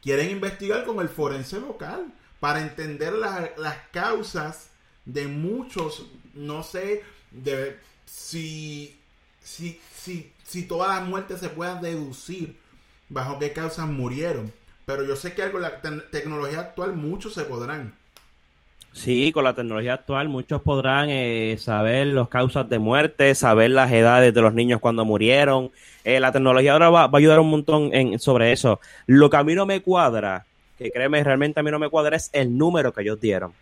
quieren 0.01 0.29
investigar 0.29 0.85
con 0.85 0.99
el 0.99 1.09
forense 1.09 1.59
local 1.59 2.13
para 2.39 2.61
entender 2.61 3.13
las 3.13 3.77
causas 3.91 4.69
de 5.05 5.27
muchos, 5.27 6.05
no 6.33 6.63
sé 6.63 7.03
de, 7.31 7.79
si, 8.05 8.99
si, 9.41 9.79
si, 9.95 10.31
si 10.43 10.63
todas 10.63 10.99
las 10.99 11.07
muertes 11.07 11.39
se 11.39 11.49
puedan 11.49 11.81
deducir 11.81 12.57
bajo 13.09 13.39
qué 13.39 13.53
causas 13.53 13.87
murieron. 13.87 14.51
Pero 14.85 15.03
yo 15.03 15.15
sé 15.15 15.33
que 15.33 15.51
con 15.51 15.61
la 15.61 15.81
tecnología 16.11 16.59
actual 16.59 16.93
muchos 16.93 17.33
se 17.33 17.43
podrán. 17.43 17.93
Sí, 18.97 19.31
con 19.31 19.43
la 19.43 19.53
tecnología 19.53 19.93
actual 19.93 20.27
muchos 20.27 20.59
podrán 20.63 21.09
eh, 21.11 21.55
saber 21.59 22.07
las 22.07 22.29
causas 22.29 22.67
de 22.67 22.79
muerte, 22.79 23.35
saber 23.35 23.69
las 23.69 23.91
edades 23.91 24.33
de 24.33 24.41
los 24.41 24.55
niños 24.55 24.81
cuando 24.81 25.05
murieron. 25.05 25.69
Eh, 26.03 26.19
la 26.19 26.31
tecnología 26.31 26.73
ahora 26.73 26.89
va, 26.89 27.03
a 27.03 27.09
ayudar 27.13 27.39
un 27.39 27.51
montón 27.51 27.93
en, 27.93 28.17
sobre 28.17 28.51
eso. 28.51 28.79
Lo 29.05 29.29
que 29.29 29.37
a 29.37 29.43
mí 29.43 29.53
no 29.53 29.67
me 29.67 29.83
cuadra, 29.83 30.47
que 30.79 30.89
créeme, 30.89 31.23
realmente 31.23 31.59
a 31.59 31.63
mí 31.63 31.69
no 31.69 31.77
me 31.77 31.91
cuadra, 31.91 32.15
es 32.15 32.31
el 32.33 32.57
número 32.57 32.91
que 32.91 33.03
ellos 33.03 33.21
dieron. 33.21 33.53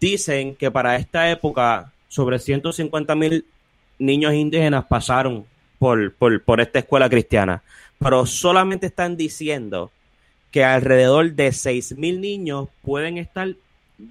Dicen 0.00 0.54
que 0.56 0.70
para 0.70 0.96
esta 0.96 1.30
época 1.30 1.92
sobre 2.08 2.38
150 2.38 3.14
mil 3.16 3.44
niños 3.98 4.32
indígenas 4.32 4.86
pasaron 4.86 5.44
por, 5.78 6.14
por, 6.14 6.42
por 6.42 6.62
esta 6.62 6.78
escuela 6.78 7.10
cristiana, 7.10 7.62
pero 7.98 8.24
solamente 8.24 8.86
están 8.86 9.18
diciendo 9.18 9.90
que 10.50 10.64
alrededor 10.64 11.32
de 11.32 11.52
6 11.52 11.98
mil 11.98 12.22
niños 12.22 12.68
pueden 12.80 13.18
estar 13.18 13.54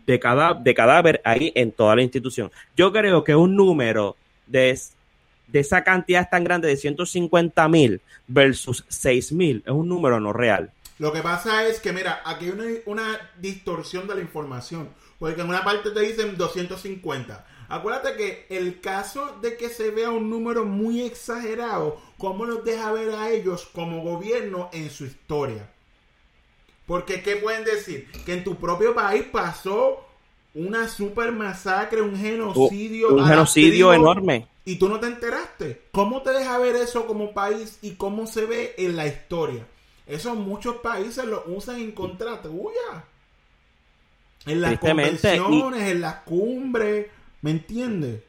de, 0.06 0.20
de 0.62 0.74
cadáver 0.74 1.22
ahí 1.24 1.52
en 1.56 1.72
toda 1.72 1.96
la 1.96 2.02
institución. 2.02 2.52
Yo 2.76 2.92
creo 2.92 3.24
que 3.24 3.36
un 3.36 3.56
número 3.56 4.16
de, 4.48 4.80
de 5.48 5.60
esa 5.60 5.84
cantidad 5.84 6.30
tan 6.30 6.44
grande 6.44 6.68
de 6.68 6.78
150 6.78 7.68
mil 7.70 8.02
versus 8.28 8.86
6 8.88 9.32
mil 9.32 9.64
es 9.66 9.72
un 9.72 9.88
número 9.88 10.20
no 10.20 10.34
real. 10.34 10.72
Lo 11.00 11.14
que 11.14 11.22
pasa 11.22 11.66
es 11.66 11.80
que, 11.80 11.94
mira, 11.94 12.22
aquí 12.26 12.46
hay 12.46 12.52
una, 12.52 12.66
una 12.86 13.32
distorsión 13.40 14.08
de 14.08 14.16
la 14.16 14.22
información. 14.22 14.90
Porque 15.20 15.42
en 15.42 15.50
una 15.50 15.64
parte 15.64 15.92
te 15.92 16.00
dicen 16.00 16.38
250. 16.38 17.46
Acuérdate 17.68 18.16
que 18.16 18.46
el 18.50 18.80
caso 18.80 19.38
de 19.42 19.58
que 19.58 19.70
se 19.70 19.92
vea 19.92 20.10
un 20.10 20.30
número 20.30 20.66
muy 20.66 21.02
exagerado, 21.02 22.02
¿cómo 22.18 22.46
nos 22.46 22.64
deja 22.64 22.92
ver 22.92 23.12
a 23.12 23.30
ellos 23.30 23.70
como 23.74 24.02
gobierno 24.02 24.70
en 24.72 24.90
su 24.90 25.06
historia? 25.06 25.70
Porque, 26.90 27.22
¿qué 27.22 27.36
pueden 27.36 27.66
decir? 27.66 28.08
Que 28.26 28.34
en 28.34 28.44
tu 28.44 28.56
propio 28.56 28.96
país 28.96 29.24
pasó 29.32 30.04
una 30.56 30.88
super 30.88 31.32
masacre, 31.32 32.02
un 32.02 32.18
genocidio. 32.18 33.10
Un 33.10 33.28
genocidio 33.28 33.94
enorme. 33.94 34.48
Y 34.66 34.78
tú 34.78 34.90
no 34.90 35.00
te 35.00 35.06
enteraste. 35.06 35.84
¿Cómo 35.92 36.24
te 36.24 36.32
deja 36.32 36.58
ver 36.58 36.76
eso 36.76 37.06
como 37.06 37.32
país 37.32 37.78
y 37.84 37.92
cómo 37.92 38.26
se 38.26 38.48
ve 38.48 38.74
en 38.80 38.96
la 38.96 39.06
historia? 39.06 39.68
Eso 40.08 40.34
muchos 40.34 40.78
países 40.78 41.24
lo 41.26 41.44
usan 41.46 41.76
en 41.76 41.92
contra 41.92 42.42
tuya. 42.42 43.06
En 44.48 44.60
las 44.60 44.80
convenciones, 44.80 45.92
en 45.92 46.02
las 46.02 46.16
cumbres. 46.22 47.06
¿Me 47.44 47.52
entiendes? 47.52 48.24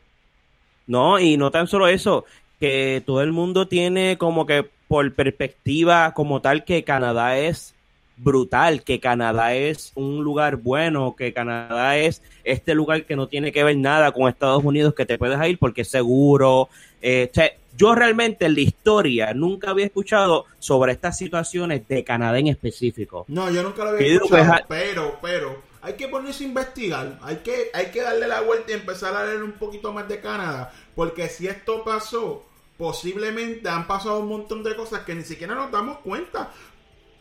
No, 0.87 1.19
y 1.19 1.39
no 1.39 1.51
tan 1.51 1.67
solo 1.67 1.89
eso, 1.89 2.27
que 2.59 3.03
todo 3.07 3.23
el 3.23 3.33
mundo 3.33 3.69
tiene 3.69 4.19
como 4.19 4.45
que 4.45 4.69
por 4.87 5.15
perspectiva 5.15 6.13
como 6.13 6.43
tal 6.43 6.67
que 6.67 6.85
Canadá 6.85 7.39
es 7.39 7.75
brutal, 8.23 8.83
que 8.85 9.01
Canadá 9.01 9.55
es 9.55 9.93
un 9.95 10.23
lugar 10.23 10.57
bueno, 10.57 11.15
que 11.17 11.33
Canadá 11.33 11.97
es 11.97 12.23
este 12.45 12.75
lugar 12.75 13.05
que 13.05 13.17
no 13.17 13.29
tiene 13.29 13.51
que 13.51 13.65
ver 13.65 13.77
nada 13.77 14.13
con 14.13 14.29
Estados 14.29 14.63
Unidos, 14.63 14.95
que 14.95 15.07
te 15.07 15.19
puedes 15.19 15.39
ir 15.49 15.59
porque 15.59 15.83
es 15.83 15.89
seguro. 15.89 16.69
Eh, 17.03 17.31
yo 17.77 17.95
realmente 17.95 18.47
en 18.47 18.55
la 18.55 18.61
historia 18.61 19.33
nunca 19.33 19.71
había 19.71 19.87
escuchado 19.87 20.45
sobre 20.59 20.93
estas 20.93 21.17
situaciones 21.17 21.89
de 21.89 22.05
Canadá 22.05 22.39
en 22.39 22.49
específico. 22.49 23.25
No, 23.29 23.51
yo 23.51 23.63
nunca 23.63 23.85
lo 23.85 23.91
había 23.91 24.15
escuchado, 24.15 24.65
pero, 24.69 25.19
pero, 25.23 25.63
hay 25.81 25.95
que 25.95 26.09
ponerse 26.09 26.45
a 26.45 26.49
investigar, 26.49 27.19
hay 27.23 27.37
que, 27.37 27.71
hay 27.73 27.87
que 27.87 28.03
darle 28.03 28.29
la 28.29 28.43
vuelta 28.43 28.73
y 28.73 28.75
empezar 28.75 29.15
a 29.17 29.25
leer 29.25 29.43
un 29.43 29.53
poquito 29.53 29.93
más 29.93 30.07
de 30.09 30.21
Canadá, 30.21 30.73
porque 30.95 31.29
si 31.29 31.47
esto 31.47 31.83
pasó, 31.85 32.45
posiblemente 32.81 33.69
han 33.69 33.87
pasado 33.87 34.21
un 34.21 34.29
montón 34.29 34.63
de 34.63 34.75
cosas 34.75 35.01
que 35.01 35.15
ni 35.15 35.23
siquiera 35.23 35.55
nos 35.55 35.71
damos 35.71 35.99
cuenta. 35.99 36.51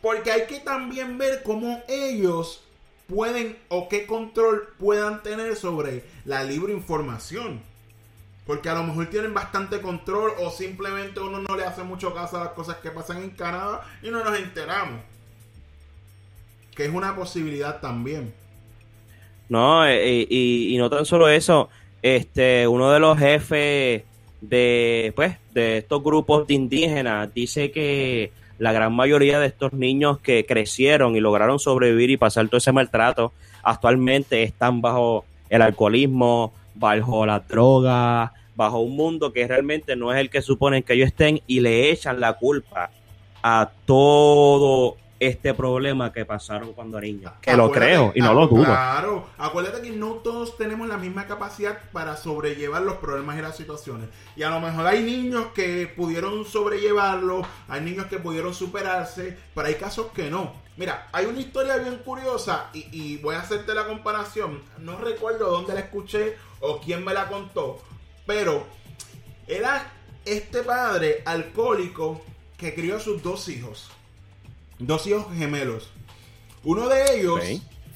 Porque 0.02 0.32
hay 0.32 0.46
que 0.46 0.60
también 0.60 1.18
ver 1.18 1.42
cómo 1.42 1.82
ellos 1.88 2.62
pueden 3.06 3.58
o 3.68 3.88
qué 3.88 4.06
control 4.06 4.68
puedan 4.78 5.22
tener 5.22 5.56
sobre 5.56 6.04
la 6.24 6.44
libre 6.44 6.72
información. 6.72 7.60
Porque 8.46 8.68
a 8.68 8.74
lo 8.74 8.84
mejor 8.84 9.06
tienen 9.10 9.34
bastante 9.34 9.80
control 9.80 10.32
o 10.40 10.50
simplemente 10.50 11.20
uno 11.20 11.40
no 11.40 11.56
le 11.56 11.64
hace 11.64 11.82
mucho 11.82 12.14
caso 12.14 12.38
a 12.38 12.44
las 12.44 12.52
cosas 12.52 12.76
que 12.76 12.90
pasan 12.90 13.22
en 13.22 13.30
Canadá 13.30 13.82
y 14.02 14.10
no 14.10 14.24
nos 14.24 14.38
enteramos. 14.38 15.00
Que 16.74 16.86
es 16.86 16.92
una 16.92 17.14
posibilidad 17.14 17.80
también. 17.80 18.32
No, 19.48 19.86
eh, 19.86 20.26
y, 20.28 20.74
y, 20.74 20.78
no 20.78 20.88
tan 20.88 21.04
solo 21.04 21.28
eso, 21.28 21.68
este, 22.02 22.66
uno 22.66 22.90
de 22.92 23.00
los 23.00 23.18
jefes 23.18 24.04
de, 24.40 25.12
pues, 25.14 25.36
de 25.52 25.78
estos 25.78 26.02
grupos 26.02 26.46
de 26.46 26.54
indígenas 26.54 27.32
dice 27.34 27.70
que 27.70 28.32
la 28.60 28.72
gran 28.72 28.92
mayoría 28.92 29.40
de 29.40 29.46
estos 29.46 29.72
niños 29.72 30.18
que 30.18 30.44
crecieron 30.44 31.16
y 31.16 31.20
lograron 31.20 31.58
sobrevivir 31.58 32.10
y 32.10 32.18
pasar 32.18 32.46
todo 32.48 32.58
ese 32.58 32.72
maltrato, 32.72 33.32
actualmente 33.62 34.42
están 34.42 34.82
bajo 34.82 35.24
el 35.48 35.62
alcoholismo, 35.62 36.52
bajo 36.74 37.24
la 37.24 37.40
droga, 37.40 38.34
bajo 38.54 38.80
un 38.80 38.96
mundo 38.96 39.32
que 39.32 39.48
realmente 39.48 39.96
no 39.96 40.12
es 40.12 40.20
el 40.20 40.28
que 40.28 40.42
suponen 40.42 40.82
que 40.82 40.92
ellos 40.92 41.08
estén 41.08 41.40
y 41.46 41.60
le 41.60 41.90
echan 41.90 42.20
la 42.20 42.34
culpa 42.34 42.90
a 43.42 43.70
todo 43.86 44.98
este 45.20 45.52
problema 45.52 46.14
que 46.14 46.24
pasaron 46.24 46.72
cuando 46.72 46.98
niños. 46.98 47.30
Que 47.42 47.54
lo 47.54 47.70
creo 47.70 48.10
y 48.14 48.20
no 48.20 48.32
lo 48.32 48.48
dudo. 48.48 48.64
Claro, 48.64 49.28
acuérdate 49.36 49.82
que 49.82 49.90
no 49.90 50.14
todos 50.14 50.56
tenemos 50.56 50.88
la 50.88 50.96
misma 50.96 51.26
capacidad 51.26 51.78
para 51.92 52.16
sobrellevar 52.16 52.82
los 52.82 52.96
problemas 52.96 53.38
y 53.38 53.42
las 53.42 53.54
situaciones. 53.54 54.08
Y 54.34 54.42
a 54.42 54.50
lo 54.50 54.60
mejor 54.60 54.86
hay 54.86 55.02
niños 55.02 55.48
que 55.54 55.92
pudieron 55.94 56.46
sobrellevarlo, 56.46 57.42
hay 57.68 57.82
niños 57.82 58.06
que 58.06 58.18
pudieron 58.18 58.54
superarse, 58.54 59.36
pero 59.54 59.68
hay 59.68 59.74
casos 59.74 60.06
que 60.14 60.30
no. 60.30 60.54
Mira, 60.78 61.08
hay 61.12 61.26
una 61.26 61.40
historia 61.40 61.76
bien 61.76 61.98
curiosa 61.98 62.70
y, 62.72 62.86
y 62.90 63.18
voy 63.18 63.34
a 63.34 63.40
hacerte 63.40 63.74
la 63.74 63.86
comparación. 63.86 64.62
No 64.78 64.98
recuerdo 64.98 65.50
dónde 65.50 65.74
la 65.74 65.80
escuché 65.80 66.36
o 66.60 66.80
quién 66.80 67.04
me 67.04 67.12
la 67.12 67.28
contó, 67.28 67.82
pero 68.24 68.64
era 69.46 69.92
este 70.24 70.62
padre 70.62 71.22
alcohólico 71.26 72.22
que 72.56 72.74
crió 72.74 72.96
a 72.96 73.00
sus 73.00 73.22
dos 73.22 73.46
hijos 73.48 73.90
dos 74.80 75.06
hijos 75.06 75.26
gemelos. 75.36 75.90
Uno 76.64 76.88
de 76.88 77.16
ellos 77.16 77.40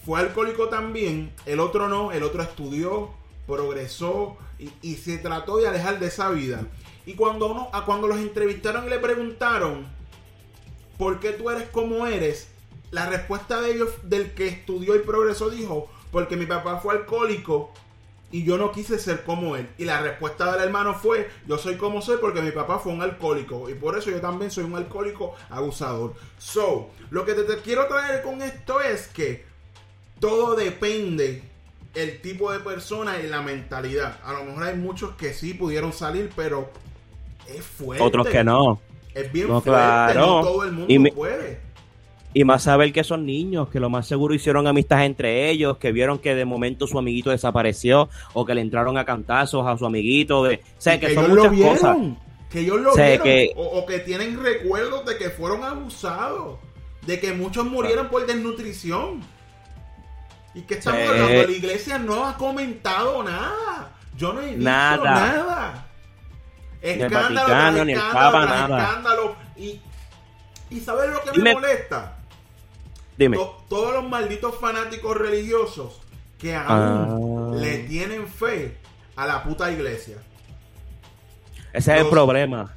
fue 0.05 0.21
alcohólico 0.21 0.69
también, 0.69 1.33
el 1.47 1.61
otro 1.61 1.89
no, 1.89 2.13
el 2.13 2.23
otro 2.23 2.43
estudió, 2.43 3.11
progresó 3.47 4.37
y, 4.59 4.95
se 4.95 5.19
trató 5.19 5.57
de 5.59 5.69
alejar 5.69 5.99
de 5.99 6.07
esa 6.07 6.31
vida. 6.31 6.67
Y 7.07 7.15
cuando, 7.15 7.49
uno, 7.49 7.69
a 7.73 7.85
cuando 7.85 8.07
los 8.07 8.19
entrevistaron 8.19 8.87
y 8.87 8.91
le 8.91 8.99
preguntaron, 8.99 9.87
¿por 10.99 11.21
qué 11.21 11.33
tú 11.33 11.51
eres 11.51 11.69
como 11.69 12.07
eres? 12.07 12.49
La 12.91 13.07
respuesta 13.07 13.61
de 13.61 13.73
ellos, 13.73 13.91
del 14.05 14.33
que 14.33 14.47
estudió 14.47 14.95
y 14.95 15.01
progresó, 15.01 15.51
dijo, 15.51 15.89
porque 16.11 16.37
mi 16.37 16.47
papá 16.47 16.79
fue 16.79 16.95
alcohólico 16.95 17.73
y 18.35 18.43
yo 18.43 18.59
no 18.59 18.73
quise 18.73 18.99
ser 18.99 19.23
como 19.23 19.55
él. 19.55 19.69
Y 19.79 19.85
la 19.85 20.01
respuesta 20.01 20.51
del 20.51 20.65
hermano 20.65 20.95
fue, 20.95 21.31
yo 21.47 21.57
soy 21.57 21.77
como 21.77 22.03
soy 22.03 22.17
porque 22.21 22.43
mi 22.43 22.51
papá 22.51 22.81
fue 22.81 22.93
un 22.93 23.01
alcohólico 23.01 23.71
y 23.71 23.75
por 23.75 23.97
eso 23.97 24.11
yo 24.11 24.21
también 24.21 24.51
soy 24.51 24.65
un 24.65 24.75
alcohólico 24.75 25.37
abusador. 25.51 26.15
So, 26.37 26.91
lo 27.11 27.25
que 27.25 27.35
te, 27.35 27.59
quiero 27.59 27.87
traer 27.87 28.23
con 28.23 28.43
esto 28.43 28.81
es 28.81 29.07
que 29.07 29.45
todo 30.19 30.57
depende 30.57 31.45
el 31.95 32.21
tipo 32.23 32.51
de 32.51 32.59
persona 32.59 33.21
y 33.21 33.29
la 33.29 33.41
mentalidad. 33.41 34.19
A 34.25 34.33
lo 34.33 34.43
mejor 34.43 34.65
hay 34.65 34.77
muchos 34.79 35.15
que 35.15 35.33
sí 35.33 35.55
pudieron 35.55 35.93
salir, 35.93 36.33
pero 36.35 36.73
es 37.47 37.63
fuerte. 37.63 38.03
Otros 38.03 38.27
que 38.27 38.43
no. 38.43 38.81
Es 39.15 39.33
bien 39.33 39.47
fuerte, 39.47 40.19
no 40.19 40.41
todo 40.41 40.65
el 40.65 40.73
mundo 40.73 41.15
puede. 41.15 41.61
Y 42.37 42.43
más 42.45 42.65
saber 42.65 42.93
que 42.93 43.05
son 43.05 43.25
niños, 43.25 43.69
que 43.71 43.79
lo 43.79 43.89
más 43.91 44.09
seguro 44.09 44.35
hicieron 44.35 44.67
amistad 44.67 45.05
entre 45.05 45.49
ellos, 45.51 45.79
que 45.79 45.93
vieron 45.93 46.19
que 46.19 46.35
de 46.35 46.45
momento 46.45 46.87
su 46.89 46.99
amiguito 46.99 47.31
desapareció 47.31 48.09
o 48.33 48.45
que 48.45 48.55
le 48.55 48.61
entraron 48.61 48.99
a 48.99 49.05
cantazos 49.05 49.65
a 49.67 49.79
su 49.79 49.87
amiguito. 49.87 50.43
De, 50.43 50.57
o 50.57 50.81
sea, 50.81 50.99
que, 50.99 51.15
son 51.15 51.31
muchas 51.31 51.53
cosas. 51.57 51.97
Que 52.51 52.61
ellos 52.61 52.81
lo 52.81 52.93
Sé 52.93 53.03
vieron. 53.07 53.25
que- 53.25 53.53
O, 53.57 53.63
o 53.79 53.87
que 53.87 54.01
tienen 54.01 54.43
recuerdos 54.43 55.05
de 55.07 55.17
que 55.17 55.31
fueron 55.31 55.63
abusados. 55.63 56.59
De 57.03 57.21
que 57.21 57.33
muchos 57.33 57.67
murieron 57.67 58.09
por 58.09 58.27
desnutrición. 58.27 59.21
¿Y 60.55 60.63
que 60.63 60.75
estamos 60.75 61.01
Sí. 61.03 61.07
hablando? 61.09 61.43
La 61.45 61.51
iglesia 61.51 61.99
no 61.99 62.27
ha 62.27 62.37
comentado 62.37 63.23
nada. 63.23 63.93
Yo 64.17 64.33
no 64.33 64.41
he 64.41 64.47
visto 64.47 64.63
Nada. 64.63 65.05
nada. 65.05 65.87
el 66.83 67.01
Escándalo, 67.01 67.35
Vaticano, 67.41 67.73
tras 67.75 67.87
ni 67.87 67.93
el 67.93 67.99
Papa, 67.99 68.31
tras 68.31 68.69
nada. 68.69 68.83
escándalo. 68.85 69.37
Y, 69.57 69.81
¿Y 70.71 70.81
sabes 70.81 71.11
lo 71.11 71.21
que 71.33 71.41
me 71.41 71.55
molesta? 71.55 72.14
Dime. 73.17 73.37
To- 73.37 73.65
todos 73.69 73.95
los 73.95 74.09
malditos 74.09 74.57
fanáticos 74.59 75.17
religiosos 75.17 76.01
que 76.39 76.55
Ah. 76.55 77.07
aún 77.09 77.61
le 77.61 77.79
tienen 77.81 78.27
fe 78.27 78.77
a 79.17 79.27
la 79.27 79.43
puta 79.45 79.71
iglesia. 79.71 80.17
Ese 81.73 81.95
es 81.95 82.01
el 82.03 82.09
problema. 82.09 82.75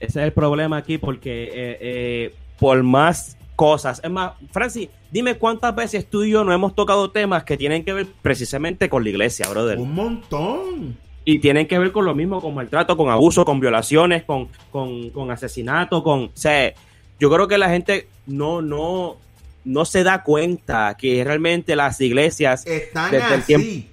Ese 0.00 0.20
es 0.20 0.24
el 0.26 0.32
problema 0.32 0.76
aquí 0.78 0.98
porque 0.98 1.44
eh, 1.44 1.78
eh, 1.80 2.34
por 2.58 2.82
más 2.82 3.36
cosas. 3.56 4.00
Es 4.02 4.10
más, 4.10 4.32
Francis, 4.52 4.88
dime 5.10 5.36
cuántas 5.36 5.74
veces 5.74 6.08
tú 6.08 6.24
y 6.24 6.30
yo 6.30 6.44
no 6.44 6.52
hemos 6.52 6.74
tocado 6.74 7.10
temas 7.10 7.44
que 7.44 7.56
tienen 7.56 7.84
que 7.84 7.92
ver 7.92 8.06
precisamente 8.22 8.88
con 8.88 9.04
la 9.04 9.10
iglesia, 9.10 9.48
brother. 9.48 9.78
Un 9.78 9.94
montón. 9.94 10.98
Y 11.26 11.38
tienen 11.38 11.66
que 11.66 11.78
ver 11.78 11.90
con 11.92 12.04
lo 12.04 12.14
mismo, 12.14 12.40
con 12.42 12.54
maltrato, 12.54 12.96
con 12.96 13.08
abuso, 13.08 13.44
con 13.46 13.58
violaciones, 13.60 14.24
con, 14.24 14.48
con, 14.70 15.08
con 15.10 15.30
asesinato, 15.30 16.02
con... 16.02 16.24
O 16.24 16.30
sea, 16.34 16.74
yo 17.20 17.30
creo 17.30 17.48
que 17.48 17.58
la 17.58 17.68
gente 17.70 18.08
no, 18.26 18.62
no, 18.62 19.16
no 19.64 19.84
se 19.84 20.02
da 20.04 20.22
cuenta 20.22 20.96
que 20.98 21.22
realmente 21.24 21.76
las 21.76 22.00
iglesias... 22.00 22.66
Están 22.66 23.10
desde 23.10 23.26
el 23.34 23.40
así. 23.40 23.46
tiempo- 23.46 23.88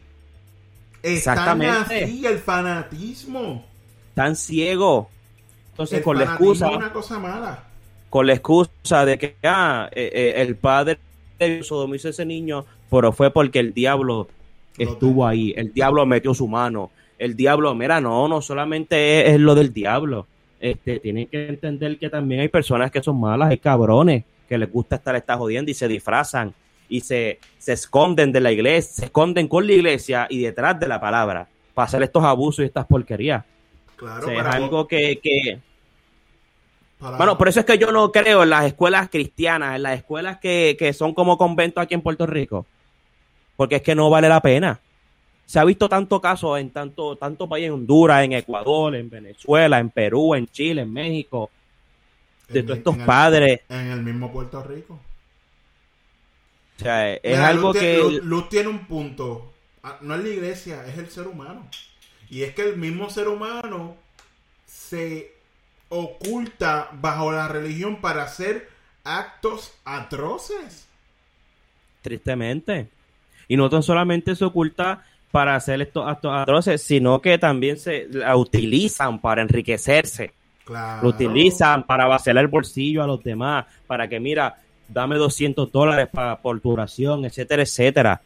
Están 1.04 1.14
Exactamente. 1.14 2.04
así 2.04 2.26
el 2.26 2.38
fanatismo. 2.40 3.66
Están 4.10 4.36
ciegos. 4.36 5.08
Entonces, 5.72 6.00
el 6.00 6.04
con 6.04 6.18
la 6.18 6.24
excusa... 6.26 6.70
es 6.70 6.78
una 6.78 6.94
cosa 6.94 7.20
mala. 7.20 7.64
con 8.10 8.28
la 8.28 8.34
excusa 8.34 9.06
de 9.06 9.18
que 9.18 9.36
ah, 9.44 9.90
eh, 9.94 10.12
eh, 10.14 10.34
el 10.42 10.56
padre 10.56 11.00
sodomizó 11.64 12.10
a 12.10 12.12
ese 12.12 12.26
niño, 12.26 12.66
pero 12.90 13.12
fue 13.14 13.32
porque 13.32 13.60
el 13.60 13.74
diablo 13.74 14.28
estuvo 14.78 15.26
ahí, 15.26 15.54
el 15.58 15.74
diablo 15.74 16.06
metió 16.06 16.34
su 16.34 16.48
mano, 16.48 16.92
el 17.18 17.36
diablo, 17.36 17.74
mira, 17.74 18.00
no, 18.02 18.28
no 18.28 18.42
solamente 18.42 19.22
es, 19.28 19.34
es 19.36 19.40
lo 19.40 19.56
del 19.56 19.74
diablo, 19.74 20.28
este, 20.62 21.00
tienen 21.00 21.28
que 21.28 21.48
entender 21.50 21.98
que 21.98 22.10
también 22.10 22.42
hay 22.42 22.48
personas 22.48 22.92
que 22.92 23.02
son 23.02 23.20
malas, 23.20 23.50
hay 23.50 23.58
cabrones 23.58 24.24
que 24.48 24.58
les 24.58 24.72
gusta 24.72 24.96
estar 24.98 25.38
jodiendo 25.38 25.72
y 25.72 25.74
se 25.74 25.88
disfrazan 25.88 26.54
y 26.88 27.02
se, 27.02 27.40
se 27.58 27.74
esconden 27.74 28.32
de 28.32 28.42
la 28.42 28.52
iglesia, 28.52 28.94
se 28.94 29.06
esconden 29.06 29.48
con 29.48 29.66
la 29.66 29.74
iglesia 29.74 30.28
y 30.30 30.40
detrás 30.42 30.80
de 30.80 30.88
la 30.88 31.00
palabra 31.00 31.48
para 31.74 31.86
hacer 31.86 32.04
estos 32.04 32.24
abusos 32.24 32.64
y 32.64 32.68
estas 32.68 32.86
porquerías. 32.86 33.44
Claro, 33.96 34.26
O 34.28 34.30
sea, 34.30 34.40
es 34.42 34.46
algo 34.56 34.88
que, 34.88 35.20
que, 35.24 35.60
para- 37.00 37.18
bueno, 37.18 37.38
por 37.38 37.48
eso 37.48 37.62
es 37.62 37.66
que 37.66 37.78
yo 37.78 37.92
no 37.92 38.12
creo 38.12 38.44
en 38.44 38.50
las 38.50 38.66
escuelas 38.66 39.10
cristianas, 39.10 39.76
en 39.76 39.84
las 39.84 39.98
escuelas 39.98 40.38
que, 40.40 40.76
que 40.78 40.92
son 40.94 41.14
como 41.14 41.38
conventos 41.38 41.82
aquí 41.82 41.94
en 41.94 42.02
Puerto 42.02 42.26
Rico. 42.28 42.66
Porque 43.56 43.76
es 43.78 43.82
que 43.82 43.96
no 43.96 44.10
vale 44.10 44.28
la 44.28 44.42
pena. 44.42 44.80
Se 45.52 45.60
ha 45.60 45.66
visto 45.66 45.90
tanto 45.90 46.22
caso 46.22 46.56
en 46.58 46.70
tanto, 46.70 47.18
tanto 47.18 47.46
país, 47.50 47.66
en 47.66 47.74
Honduras, 47.74 48.24
en 48.24 48.32
Ecuador, 48.32 48.96
en 48.96 49.10
Venezuela, 49.10 49.80
en 49.80 49.90
Perú, 49.90 50.34
en 50.34 50.48
Chile, 50.48 50.84
en 50.84 50.94
México, 50.94 51.52
de 52.48 52.60
en 52.62 52.66
todos 52.68 52.78
estos 52.78 52.96
en 52.96 53.02
el- 53.02 53.06
padres. 53.06 53.60
En 53.68 53.88
el 53.92 54.02
mismo 54.02 54.32
Puerto 54.32 54.64
Rico. 54.64 54.94
O 56.78 56.80
sea, 56.82 57.14
es 57.16 57.22
Mira, 57.26 57.48
algo 57.50 57.74
Luz, 57.74 57.82
que... 57.82 57.96
tiene- 57.96 58.00
Luz- 58.12 58.24
Luz 58.24 58.48
tiene 58.50 58.70
un 58.70 58.86
punto. 58.88 59.52
Ah, 59.84 59.98
No 60.00 60.16
es 60.16 60.24
la 60.24 60.30
iglesia, 60.30 60.86
es 60.88 60.98
el 60.98 61.10
ser 61.10 61.28
humano. 61.28 61.68
Y 62.30 62.44
es 62.44 62.56
que 62.56 62.62
el 62.70 62.78
mismo 62.78 63.10
ser 63.10 63.28
humano 63.28 63.98
se 64.66 65.34
oculta 65.90 66.92
bajo 66.94 67.30
la 67.34 67.50
religión 67.50 67.98
para 68.00 68.24
hacer 68.24 68.70
actos 69.04 69.74
atroces. 69.84 70.88
Tristemente. 72.04 72.88
Y 73.50 73.58
no 73.58 73.70
tan 73.70 73.84
solamente 73.84 74.34
se 74.38 74.46
oculta 74.46 75.06
para 75.32 75.56
hacer 75.56 75.82
estos 75.82 76.08
actos 76.08 76.32
atroces, 76.34 76.82
sino 76.84 77.22
que 77.22 77.38
también 77.38 77.78
se 77.78 78.08
la 78.12 78.36
utilizan 78.36 79.20
para 79.20 79.42
enriquecerse. 79.42 80.32
Claro. 80.66 81.04
Lo 81.04 81.10
utilizan 81.10 81.84
para 81.84 82.06
vaciar 82.06 82.38
el 82.38 82.48
bolsillo 82.48 83.04
a 83.04 83.08
los 83.08 83.24
demás, 83.24 83.66
para 83.88 84.08
que, 84.08 84.20
mira, 84.20 84.58
dame 84.88 85.16
200 85.16 85.72
dólares 85.72 86.08
para, 86.12 86.38
por 86.38 86.60
tu 86.60 86.72
oración, 86.72 87.26
etcétera, 87.26 87.64
etcétera. 87.64 88.22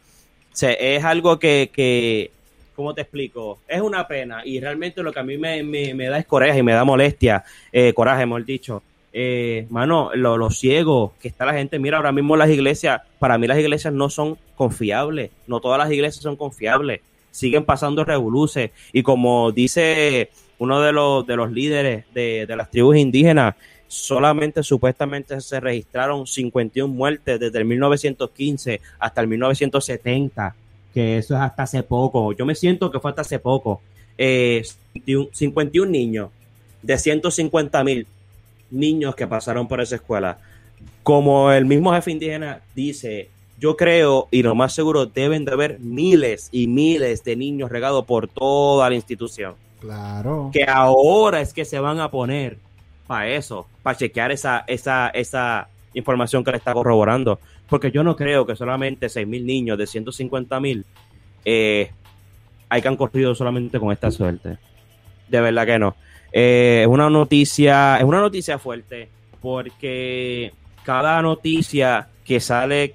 O 0.52 0.56
sea, 0.56 0.72
es 0.72 1.04
algo 1.04 1.38
que, 1.38 1.70
que, 1.72 2.30
¿cómo 2.74 2.94
te 2.94 3.02
explico? 3.02 3.60
Es 3.66 3.80
una 3.80 4.06
pena 4.06 4.42
y 4.44 4.60
realmente 4.60 5.02
lo 5.02 5.12
que 5.12 5.20
a 5.20 5.22
mí 5.22 5.38
me, 5.38 5.62
me, 5.62 5.94
me 5.94 6.08
da 6.08 6.18
es 6.18 6.26
coraje 6.26 6.58
y 6.58 6.62
me 6.62 6.72
da 6.72 6.84
molestia, 6.84 7.44
eh, 7.72 7.92
coraje, 7.94 8.26
mejor 8.26 8.44
dicho. 8.44 8.82
Eh, 9.18 9.66
mano, 9.70 10.10
lo, 10.14 10.36
lo 10.36 10.50
ciego 10.50 11.14
que 11.18 11.28
está 11.28 11.46
la 11.46 11.54
gente, 11.54 11.78
mira, 11.78 11.96
ahora 11.96 12.12
mismo 12.12 12.36
las 12.36 12.50
iglesias, 12.50 13.00
para 13.18 13.38
mí 13.38 13.46
las 13.46 13.58
iglesias 13.58 13.94
no 13.94 14.10
son 14.10 14.36
confiables, 14.56 15.30
no 15.46 15.58
todas 15.60 15.78
las 15.78 15.90
iglesias 15.90 16.22
son 16.22 16.36
confiables, 16.36 17.00
siguen 17.30 17.64
pasando 17.64 18.04
revoluces 18.04 18.72
y 18.92 19.02
como 19.02 19.52
dice 19.52 20.28
uno 20.58 20.82
de 20.82 20.92
los, 20.92 21.26
de 21.26 21.34
los 21.34 21.50
líderes 21.50 22.04
de, 22.12 22.44
de 22.44 22.56
las 22.56 22.70
tribus 22.70 22.98
indígenas, 22.98 23.54
solamente 23.88 24.62
supuestamente 24.62 25.40
se 25.40 25.60
registraron 25.60 26.26
51 26.26 26.92
muertes 26.92 27.40
desde 27.40 27.58
el 27.58 27.64
1915 27.64 28.82
hasta 28.98 29.20
el 29.22 29.28
1970, 29.28 30.54
que 30.92 31.16
eso 31.16 31.34
es 31.36 31.40
hasta 31.40 31.62
hace 31.62 31.82
poco. 31.82 32.34
Yo 32.34 32.44
me 32.44 32.54
siento 32.54 32.90
que 32.90 33.00
fue 33.00 33.12
hasta 33.12 33.22
hace 33.22 33.38
poco. 33.38 33.80
Eh, 34.18 34.62
51 34.92 35.30
51 35.32 35.90
niños 35.90 36.28
de 36.82 36.98
150 36.98 37.82
mil 37.82 38.06
niños 38.70 39.14
que 39.14 39.26
pasaron 39.26 39.68
por 39.68 39.80
esa 39.80 39.96
escuela. 39.96 40.38
Como 41.02 41.52
el 41.52 41.66
mismo 41.66 41.92
jefe 41.92 42.10
indígena 42.10 42.60
dice, 42.74 43.30
yo 43.58 43.76
creo 43.76 44.28
y 44.30 44.42
lo 44.42 44.54
más 44.54 44.74
seguro 44.74 45.06
deben 45.06 45.44
de 45.44 45.52
haber 45.52 45.78
miles 45.80 46.48
y 46.52 46.66
miles 46.66 47.24
de 47.24 47.36
niños 47.36 47.70
regados 47.70 48.04
por 48.04 48.28
toda 48.28 48.88
la 48.88 48.94
institución 48.94 49.54
Claro. 49.80 50.50
que 50.52 50.64
ahora 50.64 51.40
es 51.40 51.52
que 51.52 51.64
se 51.64 51.78
van 51.78 52.00
a 52.00 52.10
poner 52.10 52.58
para 53.06 53.28
eso, 53.28 53.66
para 53.82 53.96
chequear 53.96 54.32
esa, 54.32 54.64
esa, 54.66 55.08
esa 55.10 55.68
información 55.94 56.42
que 56.44 56.50
le 56.50 56.56
está 56.56 56.72
corroborando. 56.72 57.38
Porque 57.68 57.90
yo 57.90 58.02
no 58.04 58.16
creo 58.16 58.46
que 58.46 58.56
solamente 58.56 59.08
6 59.08 59.26
mil 59.26 59.46
niños 59.46 59.78
de 59.78 59.86
150 59.86 60.60
mil 60.60 60.84
eh, 61.44 61.90
hayan 62.68 62.96
corrido 62.96 63.34
solamente 63.34 63.78
con 63.78 63.92
esta 63.92 64.10
suerte. 64.10 64.58
De 65.28 65.40
verdad 65.40 65.66
que 65.66 65.78
no. 65.78 65.96
Eh, 66.38 66.80
es 66.82 66.86
una 66.86 67.08
noticia, 67.08 67.96
es 67.96 68.04
una 68.04 68.20
noticia 68.20 68.58
fuerte, 68.58 69.08
porque 69.40 70.52
cada 70.84 71.22
noticia 71.22 72.08
que 72.26 72.40
sale 72.40 72.92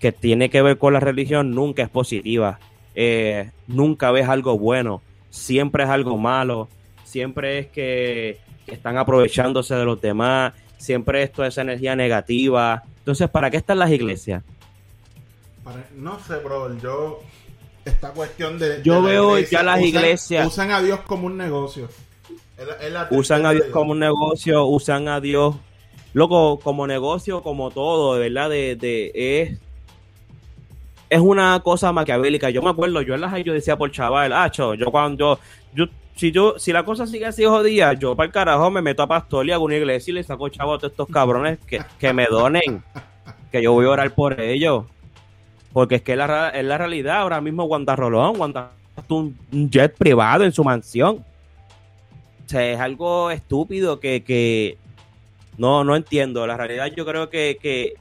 que 0.00 0.10
tiene 0.10 0.50
que 0.50 0.60
ver 0.60 0.76
con 0.76 0.92
la 0.92 0.98
religión 1.00 1.54
nunca 1.54 1.82
es 1.84 1.88
positiva. 1.88 2.58
Eh, 2.96 3.50
nunca 3.68 4.10
ves 4.10 4.28
algo 4.28 4.58
bueno 4.58 5.02
siempre 5.30 5.82
es 5.82 5.90
algo 5.90 6.16
malo, 6.16 6.68
siempre 7.04 7.58
es 7.58 7.66
que, 7.66 8.38
están 8.68 8.96
aprovechándose 8.98 9.74
de 9.74 9.84
los 9.84 10.00
demás, 10.00 10.54
siempre 10.78 11.22
esto 11.24 11.44
es 11.44 11.58
energía 11.58 11.96
negativa. 11.96 12.82
Entonces, 12.98 13.28
¿para 13.28 13.50
qué 13.50 13.56
están 13.56 13.78
las 13.80 13.90
iglesias? 13.90 14.42
Para- 15.64 15.86
no 15.96 16.18
sé, 16.20 16.36
bro, 16.36 16.76
yo... 16.78 17.20
Esta 17.84 18.12
cuestión 18.12 18.58
de... 18.58 18.80
Yo 18.82 19.02
de 19.02 19.10
veo 19.10 19.36
iglesia, 19.36 19.58
ya 19.58 19.62
las 19.64 19.78
usan- 19.80 19.86
iglesias- 19.88 20.46
Usan 20.46 20.70
a 20.70 20.80
Dios 20.80 21.00
como 21.00 21.26
un 21.26 21.36
negocio. 21.36 21.88
Es 22.56 22.66
la- 22.66 22.74
es 22.74 22.92
la 22.92 23.08
Usan 23.10 23.46
a 23.46 23.52
Dios 23.52 23.66
como 23.72 23.92
un 23.92 23.98
negocio, 23.98 24.64
usan 24.66 25.08
a 25.08 25.20
Dios, 25.20 25.56
loco, 26.12 26.58
como 26.60 26.86
negocio, 26.86 27.42
como 27.42 27.70
todo, 27.70 28.14
de 28.14 28.20
verdad, 28.28 28.48
de, 28.50 28.76
de 28.76 29.10
es, 29.14 29.58
es 31.10 31.20
una 31.20 31.60
cosa 31.60 31.92
maquiavélica. 31.92 32.50
Yo 32.50 32.62
me 32.62 32.70
acuerdo, 32.70 33.02
yo 33.02 33.14
en 33.14 33.20
las 33.20 33.32
yo 33.44 33.52
decía 33.52 33.76
por 33.76 33.90
chaval, 33.90 34.32
ah, 34.32 34.50
cho, 34.50 34.74
yo 34.74 34.90
cuando 34.90 35.38
yo, 35.74 35.86
si 36.16 36.30
yo, 36.30 36.54
si 36.58 36.72
la 36.72 36.84
cosa 36.84 37.06
sigue 37.06 37.26
así 37.26 37.44
jodida, 37.44 37.92
yo 37.94 38.14
para 38.14 38.26
el 38.26 38.32
carajo 38.32 38.70
me 38.70 38.82
meto 38.82 39.02
a 39.02 39.08
pastor 39.08 39.46
y 39.46 39.50
hago 39.52 39.64
una 39.64 39.76
iglesia 39.76 40.12
y 40.12 40.14
le 40.14 40.22
saco 40.22 40.48
chavo 40.48 40.74
a 40.74 40.78
todos 40.78 40.92
estos 40.92 41.08
cabrones 41.08 41.58
que, 41.66 41.80
que 41.98 42.12
me 42.12 42.26
donen, 42.26 42.82
que 43.50 43.60
yo 43.62 43.72
voy 43.72 43.86
a 43.86 43.90
orar 43.90 44.14
por 44.14 44.40
ellos. 44.40 44.84
Porque 45.72 45.96
es 45.96 46.02
que 46.02 46.14
la, 46.14 46.28
ra- 46.28 46.50
es 46.50 46.64
la 46.64 46.78
realidad, 46.78 47.16
ahora 47.18 47.40
mismo 47.40 47.64
Wanda 47.64 47.96
Rolón, 47.96 48.38
Wanda 48.40 48.70
gastó 48.96 49.16
un, 49.16 49.36
un 49.52 49.68
jet 49.68 49.96
privado 49.96 50.44
en 50.44 50.52
su 50.52 50.62
mansión. 50.62 51.24
O 52.44 52.48
sea, 52.48 52.72
es 52.72 52.80
algo 52.80 53.30
estúpido 53.30 54.00
que, 54.00 54.22
que 54.22 54.76
no, 55.56 55.84
no 55.84 55.96
entiendo. 55.96 56.46
La 56.46 56.56
realidad 56.56 56.90
yo 56.94 57.06
creo 57.06 57.30
que, 57.30 57.58
que, 57.60 57.94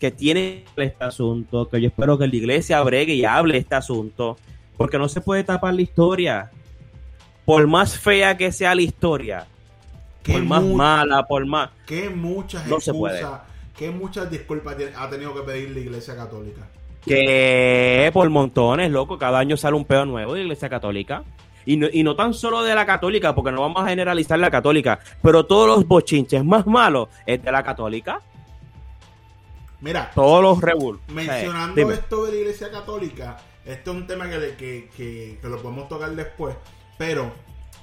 que 0.00 0.10
tiene 0.10 0.64
este 0.76 1.04
asunto, 1.04 1.68
que 1.68 1.80
yo 1.80 1.88
espero 1.88 2.18
que 2.18 2.26
la 2.26 2.36
iglesia 2.36 2.82
bregue 2.82 3.14
y 3.14 3.24
hable 3.24 3.58
este 3.58 3.74
asunto, 3.74 4.36
porque 4.76 4.98
no 4.98 5.08
se 5.08 5.20
puede 5.20 5.44
tapar 5.44 5.74
la 5.74 5.82
historia. 5.82 6.50
Por 7.44 7.66
más 7.66 7.98
fea 7.98 8.36
que 8.36 8.50
sea 8.50 8.74
la 8.74 8.82
historia, 8.82 9.46
Qué 10.22 10.32
por 10.32 10.42
más 10.42 10.64
mala, 10.64 11.22
por 11.26 11.46
más... 11.46 11.70
Que 11.86 12.10
muchas 12.10 12.66
No 12.66 12.80
se 12.80 12.92
puede. 12.92 13.20
excusas, 13.20 13.42
que 13.76 13.90
muchas 13.90 14.28
disculpas 14.30 14.76
ha 14.96 15.08
tenido 15.08 15.32
que 15.34 15.42
pedir 15.42 15.70
la 15.70 15.78
iglesia 15.78 16.16
católica. 16.16 16.68
Que 17.04 18.10
por 18.12 18.28
montones, 18.30 18.90
loco, 18.90 19.16
cada 19.16 19.38
año 19.38 19.56
sale 19.56 19.76
un 19.76 19.84
pedo 19.84 20.04
nuevo 20.04 20.32
de 20.32 20.40
la 20.40 20.44
iglesia 20.46 20.68
católica. 20.68 21.22
Y 21.66 21.76
no, 21.76 21.88
y 21.92 22.02
no 22.04 22.14
tan 22.16 22.32
solo 22.32 22.62
de 22.62 22.74
la 22.74 22.86
católica, 22.86 23.34
porque 23.34 23.50
no 23.52 23.60
vamos 23.60 23.82
a 23.84 23.88
generalizar 23.88 24.38
la 24.38 24.50
católica, 24.50 24.98
pero 25.22 25.44
todos 25.44 25.66
los 25.66 25.86
bochinches 25.86 26.44
más 26.44 26.66
malos 26.66 27.08
es 27.26 27.42
de 27.42 27.52
la 27.52 27.62
católica. 27.62 28.20
Mira, 29.80 30.10
Todos 30.14 30.42
los 30.42 30.60
revul. 30.60 31.00
mencionando 31.08 31.90
esto 31.92 32.24
de 32.24 32.32
la 32.32 32.38
iglesia 32.38 32.70
católica, 32.70 33.36
esto 33.64 33.90
es 33.90 33.96
un 33.96 34.06
tema 34.06 34.28
que, 34.30 34.38
que, 34.56 34.88
que- 34.96 35.38
que 35.40 35.48
lo 35.48 35.60
podemos 35.60 35.88
tocar 35.88 36.10
después, 36.14 36.56
pero 36.96 37.30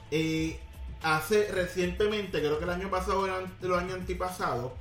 eh, 0.10 0.60
hace 1.04 1.50
recientemente, 1.52 2.39
creo 2.39 2.58
que 2.58 2.63
el 2.63 2.72
año 2.72 2.89
pasado 2.89 3.19
o 3.22 3.26
el 3.26 3.32
an- 3.34 3.54
el 3.62 3.74
año 3.76 3.93
antipasado, 3.93 4.74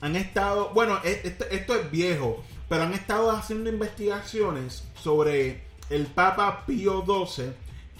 han 0.00 0.14
estado, 0.14 0.70
bueno, 0.74 0.98
e- 1.02 1.22
esto, 1.24 1.44
esto 1.50 1.74
es 1.74 1.90
viejo, 1.90 2.42
pero 2.68 2.84
han 2.84 2.92
estado 2.92 3.30
haciendo 3.32 3.68
investigaciones 3.70 4.84
sobre 5.02 5.62
el 5.90 6.06
Papa 6.06 6.64
Pío 6.66 7.04
XII, 7.04 7.46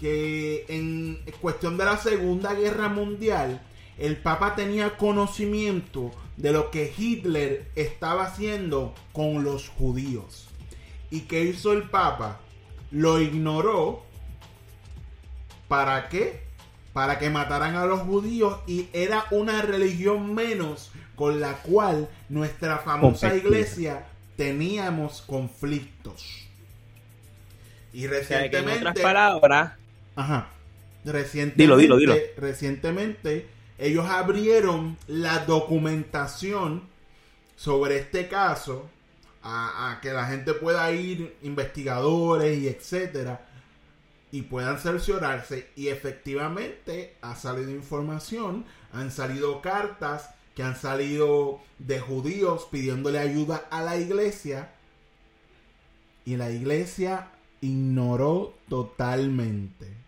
que 0.00 0.64
en 0.68 1.20
cuestión 1.40 1.76
de 1.76 1.84
la 1.84 1.96
Segunda 1.96 2.54
Guerra 2.54 2.88
Mundial, 2.88 3.62
el 3.98 4.16
Papa 4.16 4.54
tenía 4.54 4.96
conocimiento 4.96 6.12
de 6.36 6.52
lo 6.52 6.70
que 6.70 6.92
Hitler 6.96 7.66
estaba 7.74 8.24
haciendo 8.24 8.94
con 9.12 9.42
los 9.42 9.68
judíos. 9.68 10.48
¿Y 11.10 11.20
qué 11.20 11.42
hizo 11.42 11.72
el 11.72 11.84
Papa? 11.84 12.40
Lo 12.90 13.20
ignoró. 13.20 14.02
¿Para 15.68 16.08
qué? 16.08 16.42
Para 16.92 17.18
que 17.18 17.30
mataran 17.30 17.74
a 17.76 17.86
los 17.86 18.00
judíos 18.00 18.58
y 18.66 18.88
era 18.92 19.24
una 19.30 19.62
religión 19.62 20.34
menos 20.34 20.92
con 21.14 21.40
la 21.40 21.54
cual 21.54 22.08
nuestra 22.28 22.78
famosa 22.78 23.34
iglesia 23.34 24.06
teníamos 24.36 25.22
conflictos. 25.22 26.46
Y 27.92 28.06
O 28.06 28.10
sea, 28.10 28.50
que 28.50 28.58
en 28.58 28.66
recientemente... 28.66 28.78
otras 28.80 29.00
palabras, 29.00 29.72
Ajá. 30.16 30.48
Recientemente, 31.04 31.62
Dilo, 31.62 31.76
dilo, 31.76 31.96
dilo. 31.98 32.14
recientemente 32.36 33.46
ellos 33.78 34.06
abrieron 34.06 34.96
la 35.06 35.44
documentación 35.44 36.82
sobre 37.54 37.98
este 37.98 38.26
caso 38.28 38.88
a, 39.42 39.92
a 39.92 40.00
que 40.00 40.12
la 40.12 40.26
gente 40.26 40.52
pueda 40.54 40.90
ir, 40.90 41.36
investigadores 41.42 42.58
y 42.58 42.66
etcétera, 42.68 43.46
y 44.32 44.42
puedan 44.42 44.78
cerciorarse. 44.78 45.68
Y 45.76 45.88
efectivamente 45.88 47.14
ha 47.20 47.36
salido 47.36 47.70
información, 47.70 48.64
han 48.92 49.12
salido 49.12 49.62
cartas 49.62 50.30
que 50.56 50.62
han 50.62 50.74
salido 50.74 51.60
de 51.78 52.00
judíos 52.00 52.66
pidiéndole 52.70 53.18
ayuda 53.18 53.66
a 53.70 53.82
la 53.82 53.96
iglesia. 53.98 54.72
Y 56.24 56.36
la 56.36 56.50
iglesia 56.50 57.28
ignoró 57.60 58.54
totalmente. 58.68 60.05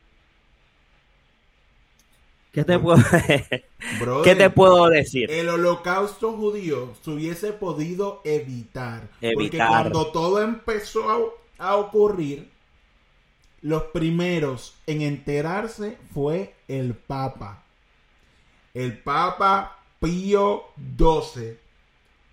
¿Qué 2.53 2.65
te 2.65 2.79
puedo, 2.79 2.99
Brother, 4.01 4.25
¿qué 4.25 4.35
te 4.35 4.51
puedo 4.51 4.89
decir? 4.89 5.31
El 5.31 5.49
holocausto 5.49 6.33
judío 6.33 6.95
se 7.03 7.11
hubiese 7.11 7.53
podido 7.53 8.21
evitar. 8.25 9.09
Porque 9.33 9.61
Evitar. 9.61 9.69
cuando 9.69 10.09
todo 10.13 10.43
empezó 10.43 11.11
a, 11.59 11.67
a 11.71 11.77
ocurrir, 11.77 12.51
los 13.61 13.85
primeros 13.85 14.75
en 14.87 15.03
enterarse 15.03 15.99
fue 16.13 16.55
el 16.69 16.95
Papa. 16.95 17.65
El 18.75 18.99
Papa 18.99 19.79
Pío 20.01 20.65
XII. 20.97 21.59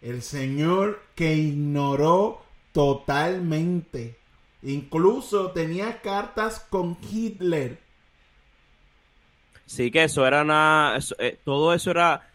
El 0.01 0.21
señor 0.21 1.01
que 1.15 1.33
ignoró 1.35 2.43
totalmente. 2.73 4.17
Incluso 4.61 5.51
tenía 5.51 6.01
cartas 6.01 6.59
con 6.59 6.97
Hitler. 7.11 7.79
Sí, 9.65 9.89
que 9.91 10.03
eso 10.03 10.25
era 10.27 10.41
una. 10.43 10.95
eso, 10.97 11.15
eh, 11.19 11.37
todo 11.43 11.73
eso 11.73 11.91
era. 11.91 12.27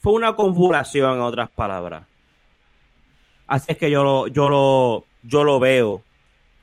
Fue 0.00 0.12
una 0.12 0.34
confabulación, 0.34 1.14
en 1.14 1.20
otras 1.20 1.48
palabras. 1.50 2.04
Así 3.46 3.66
es 3.72 3.78
que 3.78 3.90
yo 3.90 4.02
lo, 4.02 4.26
yo 4.26 4.48
lo, 4.48 5.04
yo 5.22 5.44
lo 5.44 5.60
veo 5.60 6.02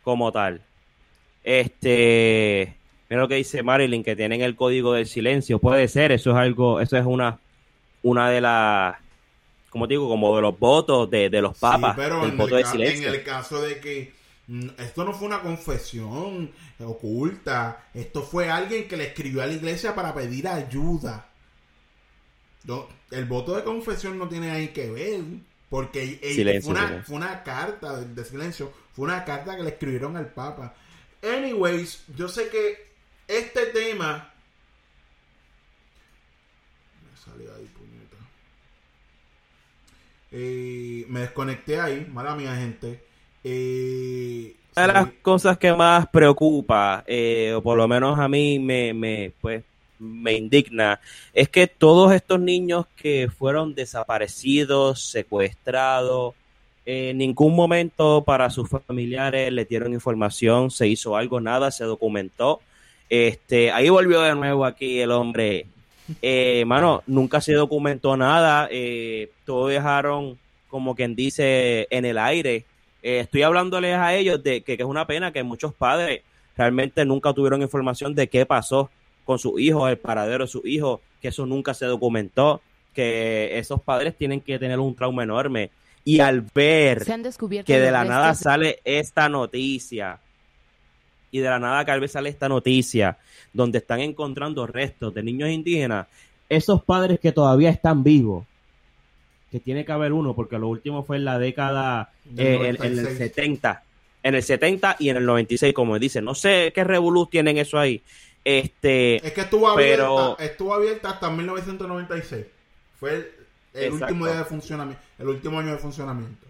como 0.03 0.31
tal. 0.31 0.61
Este. 1.43 2.75
Mira 3.09 3.21
lo 3.23 3.27
que 3.27 3.35
dice 3.35 3.63
Marilyn, 3.63 4.03
que 4.03 4.15
tienen 4.15 4.41
el 4.41 4.55
código 4.55 4.93
del 4.93 5.07
silencio. 5.07 5.57
Puede 5.59 5.87
ser, 5.87 6.11
eso 6.11 6.29
es 6.31 6.35
algo, 6.37 6.79
eso 6.79 6.95
es 6.95 7.05
una, 7.05 7.39
una 8.03 8.29
de 8.29 8.39
las, 8.41 8.97
como 9.71 9.87
digo, 9.87 10.07
como 10.07 10.35
de 10.35 10.43
los 10.43 10.59
votos 10.59 11.09
de, 11.09 11.29
de 11.29 11.41
los 11.41 11.57
papas, 11.57 11.95
Sí, 11.95 12.01
pero 12.01 12.23
el 12.23 12.29
en 12.31 12.37
voto 12.37 12.55
el, 12.55 12.57
de 12.57 12.63
ca- 12.63 12.71
silencio. 12.71 13.07
en 13.07 13.13
el 13.15 13.23
caso 13.23 13.61
de 13.63 13.79
que 13.79 14.13
esto 14.77 15.05
no 15.05 15.13
fue 15.13 15.27
una 15.27 15.41
confesión 15.41 16.51
oculta, 16.79 17.87
esto 17.93 18.23
fue 18.23 18.49
alguien 18.49 18.87
que 18.87 18.97
le 18.97 19.05
escribió 19.05 19.43
a 19.43 19.45
la 19.45 19.53
iglesia 19.53 19.93
para 19.93 20.13
pedir 20.13 20.47
ayuda. 20.47 21.29
No, 22.63 22.87
el 23.11 23.25
voto 23.25 23.55
de 23.55 23.63
confesión 23.63 24.17
no 24.17 24.27
tiene 24.27 24.49
ahí 24.51 24.69
que 24.69 24.89
ver, 24.89 25.21
porque 25.69 26.19
Silencio, 26.23 26.61
fue, 26.63 26.71
una, 26.71 26.87
silencio. 26.87 27.05
fue 27.07 27.15
una 27.17 27.43
carta 27.43 27.99
de, 27.99 28.13
de 28.13 28.25
silencio, 28.25 28.73
fue 28.95 29.05
una 29.05 29.23
carta 29.23 29.55
que 29.55 29.63
le 29.63 29.69
escribieron 29.69 30.17
al 30.17 30.33
Papa. 30.33 30.73
Anyways, 31.21 32.05
yo 32.15 32.27
sé 32.27 32.49
que 32.49 32.89
este 33.27 33.67
tema... 33.67 34.33
Me 37.03 37.17
salió 37.17 37.53
ahí, 37.55 37.65
puñeta. 37.65 38.17
Eh, 40.31 41.05
me 41.07 41.19
desconecté 41.21 41.79
ahí, 41.79 42.07
mala 42.11 42.35
mía, 42.35 42.55
gente. 42.55 43.08
Eh, 43.43 44.53
Una 44.75 44.87
de 44.87 44.93
las 44.93 45.07
cosas 45.21 45.57
que 45.57 45.73
más 45.73 46.07
preocupa, 46.07 47.03
eh, 47.07 47.53
o 47.55 47.61
por 47.61 47.77
lo 47.77 47.87
menos 47.87 48.19
a 48.19 48.27
mí 48.27 48.59
me, 48.59 48.93
me, 48.93 49.31
pues, 49.41 49.63
me 49.99 50.33
indigna, 50.33 50.99
es 51.33 51.49
que 51.49 51.67
todos 51.67 52.13
estos 52.13 52.39
niños 52.39 52.85
que 52.95 53.29
fueron 53.29 53.75
desaparecidos, 53.75 55.01
secuestrados, 55.03 56.33
en 56.85 57.19
ningún 57.19 57.55
momento 57.55 58.23
para 58.23 58.49
sus 58.49 58.67
familiares 58.67 59.51
le 59.51 59.65
dieron 59.65 59.93
información, 59.93 60.71
se 60.71 60.87
hizo 60.87 61.15
algo, 61.15 61.39
nada, 61.39 61.69
se 61.69 61.83
documentó. 61.83 62.61
Este, 63.09 63.71
ahí 63.71 63.89
volvió 63.89 64.21
de 64.21 64.33
nuevo 64.33 64.65
aquí 64.65 64.99
el 64.99 65.11
hombre. 65.11 65.67
Eh, 66.21 66.63
mano, 66.65 67.03
nunca 67.05 67.41
se 67.41 67.53
documentó 67.53 68.17
nada, 68.17 68.67
eh, 68.71 69.29
todo 69.45 69.67
dejaron 69.67 70.39
como 70.67 70.95
quien 70.95 71.15
dice 71.15 71.87
en 71.91 72.05
el 72.05 72.17
aire. 72.17 72.65
Eh, 73.01 73.19
estoy 73.21 73.43
hablándoles 73.43 73.95
a 73.95 74.13
ellos 74.15 74.43
de 74.43 74.61
que, 74.61 74.77
que 74.77 74.83
es 74.83 74.89
una 74.89 75.07
pena 75.07 75.31
que 75.31 75.43
muchos 75.43 75.73
padres 75.73 76.21
realmente 76.57 77.05
nunca 77.05 77.33
tuvieron 77.33 77.61
información 77.61 78.13
de 78.13 78.27
qué 78.27 78.45
pasó 78.45 78.89
con 79.25 79.39
sus 79.39 79.59
hijos, 79.59 79.89
el 79.89 79.97
paradero 79.97 80.43
de 80.43 80.49
sus 80.49 80.65
hijos, 80.65 80.99
que 81.21 81.29
eso 81.29 81.45
nunca 81.45 81.73
se 81.73 81.85
documentó, 81.85 82.61
que 82.93 83.57
esos 83.57 83.81
padres 83.81 84.15
tienen 84.17 84.41
que 84.41 84.59
tener 84.59 84.79
un 84.79 84.95
trauma 84.95 85.23
enorme. 85.23 85.69
Y 86.03 86.19
al 86.19 86.41
ver 86.41 87.05
Se 87.05 87.13
han 87.13 87.23
descubierto 87.23 87.67
que 87.67 87.79
de 87.79 87.91
la 87.91 88.03
nada 88.03 88.33
sale 88.33 88.79
esta 88.83 89.29
noticia, 89.29 90.19
y 91.31 91.39
de 91.39 91.49
la 91.49 91.59
nada 91.59 91.85
que 91.85 91.91
al 91.91 91.99
vez 91.99 92.11
sale 92.11 92.29
esta 92.29 92.49
noticia, 92.49 93.17
donde 93.53 93.77
están 93.77 93.99
encontrando 93.99 94.65
restos 94.65 95.13
de 95.13 95.23
niños 95.23 95.49
indígenas, 95.49 96.07
esos 96.49 96.83
padres 96.83 97.19
que 97.19 97.31
todavía 97.31 97.69
están 97.69 98.03
vivos, 98.03 98.45
que 99.51 99.59
tiene 99.59 99.85
que 99.85 99.91
haber 99.91 100.13
uno, 100.13 100.33
porque 100.35 100.59
lo 100.59 100.67
último 100.67 101.03
fue 101.03 101.17
en 101.17 101.25
la 101.25 101.39
década, 101.39 102.11
eh, 102.37 102.55
en, 102.61 102.75
en 102.75 102.81
el 102.83 102.95
96. 102.97 103.17
70, 103.17 103.83
en 104.23 104.35
el 104.35 104.43
70 104.43 104.95
y 104.99 105.09
en 105.09 105.17
el 105.17 105.25
96, 105.25 105.73
como 105.73 105.97
dicen. 105.97 106.25
No 106.25 106.35
sé 106.35 106.71
qué 106.73 106.83
revolú 106.83 107.25
tienen 107.25 107.57
eso 107.57 107.79
ahí. 107.79 108.01
Este, 108.45 109.25
Es 109.25 109.33
que 109.33 109.41
estuvo 109.41 109.67
abierta, 109.67 110.03
pero 110.03 110.39
estuvo 110.39 110.73
abierta 110.73 111.09
hasta 111.09 111.29
1996. 111.29 112.45
Fue 112.99 113.13
el, 113.13 113.27
el 113.73 113.93
último 113.93 114.25
día 114.25 114.37
de 114.37 114.45
funcionamiento, 114.45 115.03
el 115.17 115.27
último 115.27 115.59
año 115.59 115.71
de 115.71 115.77
funcionamiento. 115.77 116.47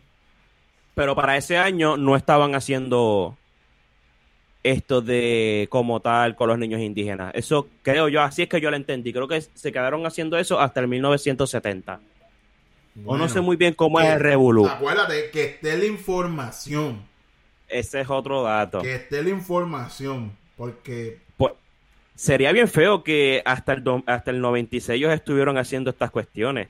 pero 0.96 1.16
para 1.16 1.38
ese 1.38 1.58
año 1.58 1.98
no 1.98 2.16
estaban 2.16 2.56
haciendo 2.56 3.38
esto 4.64 5.02
de 5.02 5.68
como 5.70 6.02
tal 6.02 6.36
con 6.36 6.50
los 6.50 6.60
niños 6.60 6.82
indígenas. 6.82 7.32
Eso 7.34 7.68
creo 7.82 8.10
yo, 8.10 8.22
así 8.22 8.44
es 8.44 8.50
que 8.50 8.62
yo 8.62 8.70
lo 8.70 8.76
entendí. 8.78 9.14
Creo 9.14 9.28
que 9.28 9.42
se 9.42 9.72
quedaron 9.72 10.06
haciendo 10.06 10.38
eso 10.38 10.60
hasta 10.60 10.80
el 10.82 10.88
1970. 10.88 12.00
O 13.06 13.18
no 13.18 13.30
sé 13.30 13.42
muy 13.42 13.56
bien 13.58 13.74
cómo 13.74 14.00
es 14.00 14.08
el 14.10 14.20
revolú. 14.20 14.68
Acuérdate 14.68 15.30
que 15.32 15.44
esté 15.46 15.78
la 15.78 15.86
información, 15.86 17.02
Ese 17.68 18.02
es 18.02 18.10
otro 18.10 18.44
dato. 18.44 18.82
que 18.82 18.96
esté 18.96 19.22
la 19.24 19.30
información, 19.30 20.32
porque 20.58 21.20
Pues, 21.38 21.54
sería 22.16 22.52
bien 22.52 22.68
feo 22.68 23.04
que 23.04 23.42
hasta 23.46 23.74
el, 23.74 23.84
do- 23.84 24.04
hasta 24.08 24.32
el 24.32 24.42
96 24.42 24.98
ellos 24.98 25.14
estuvieron 25.14 25.58
haciendo 25.58 25.90
estas 25.90 26.12
cuestiones. 26.12 26.68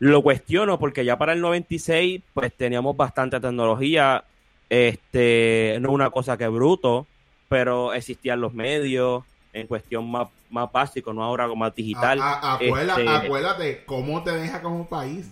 Lo 0.00 0.22
cuestiono 0.22 0.78
porque 0.78 1.04
ya 1.04 1.18
para 1.18 1.32
el 1.32 1.40
96 1.40 2.22
pues 2.32 2.52
teníamos 2.54 2.96
bastante 2.96 3.40
tecnología, 3.40 4.22
este, 4.70 5.78
no 5.80 5.90
una 5.92 6.10
cosa 6.10 6.36
que 6.36 6.46
bruto, 6.48 7.06
pero 7.48 7.92
existían 7.92 8.40
los 8.40 8.52
medios 8.54 9.24
en 9.52 9.66
cuestión 9.66 10.08
más, 10.08 10.28
más 10.50 10.70
básico, 10.70 11.12
no 11.12 11.24
ahora 11.24 11.48
más 11.54 11.74
digital. 11.74 12.20
a- 12.20 12.34
a- 12.34 12.54
acuérdate, 12.54 13.02
Este, 13.04 13.16
acuérdate 13.26 13.84
cómo 13.86 14.22
te 14.22 14.30
deja 14.32 14.60
como 14.62 14.86
país. 14.86 15.26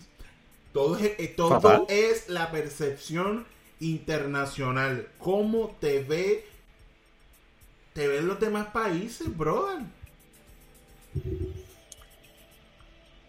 Todo, 0.76 0.98
es, 0.98 1.04
eh, 1.18 1.32
todo 1.34 1.86
es 1.88 2.28
la 2.28 2.50
percepción 2.50 3.46
internacional. 3.80 5.08
Cómo 5.16 5.74
te 5.80 6.02
ve 6.02 6.44
te 7.94 8.06
ven 8.06 8.28
los 8.28 8.38
demás 8.38 8.66
países, 8.66 9.34
brother. 9.34 9.78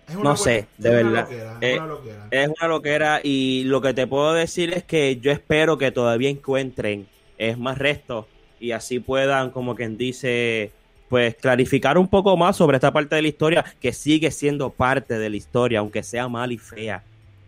Es 0.09 0.15
No 0.17 0.35
sé, 0.35 0.57
es 0.57 0.67
de 0.77 0.89
verdad. 0.89 1.21
loquera, 1.21 1.57
Eh, 1.61 1.71
es 1.71 1.77
una 1.77 1.87
loquera. 1.87 2.27
Es 2.31 2.49
una 2.49 2.67
loquera 2.67 3.21
y 3.23 3.63
lo 3.63 3.79
que 3.79 3.93
te 3.93 4.07
puedo 4.07 4.33
decir 4.33 4.73
es 4.73 4.83
que 4.83 5.15
yo 5.15 5.31
espero 5.31 5.77
que 5.77 5.91
todavía 5.91 6.29
encuentren 6.29 7.07
es 7.37 7.57
más 7.57 7.77
restos 7.77 8.25
y 8.59 8.71
así 8.71 8.99
puedan, 8.99 9.51
como 9.51 9.73
quien 9.73 9.97
dice, 9.97 10.73
pues 11.07 11.35
clarificar 11.35 11.97
un 11.97 12.09
poco 12.09 12.35
más 12.35 12.57
sobre 12.57 12.75
esta 12.75 12.91
parte 12.91 13.15
de 13.15 13.21
la 13.21 13.29
historia 13.29 13.63
que 13.79 13.93
sigue 13.93 14.31
siendo 14.31 14.69
parte 14.69 15.17
de 15.17 15.29
la 15.29 15.37
historia, 15.37 15.79
aunque 15.79 16.03
sea 16.03 16.27
mal 16.27 16.51
y 16.51 16.57
fea, 16.57 17.05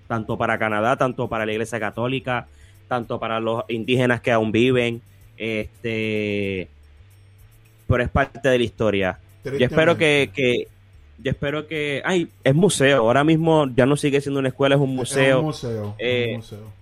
tanto 0.10 0.38
para 0.38 0.58
Canadá, 0.58 0.98
tanto 0.98 1.28
para 1.28 1.45
la 1.45 1.52
Iglesia 1.52 1.80
Católica, 1.80 2.48
tanto 2.88 3.19
para 3.19 3.39
los 3.39 3.63
indígenas 3.69 4.22
que 4.22 4.32
aún 4.32 4.52
viven, 4.52 5.04
este, 5.38 6.67
pero 7.88 8.04
es 8.04 8.10
parte 8.10 8.50
de 8.50 8.58
la 8.58 8.63
historia. 8.63 9.19
Yo 9.45 9.65
espero 9.65 9.98
que, 9.98 10.32
que 10.34 10.67
yo 11.19 11.30
espero 11.30 11.67
que, 11.67 12.02
ay, 12.04 12.28
es 12.43 12.56
museo, 12.56 12.98
ahora 13.04 13.24
mismo 13.24 13.67
ya 13.76 13.86
no 13.86 13.95
sigue 13.95 14.19
siendo 14.19 14.39
una 14.39 14.50
escuela, 14.50 14.74
es 14.76 14.82
un 14.82 14.95
museo. 14.95 15.28
Es 15.28 15.36
un 15.36 15.45
museo. 15.45 15.95
es 16.00 16.06
Eh, 16.08 16.30
un 16.32 16.36
museo. 16.38 16.74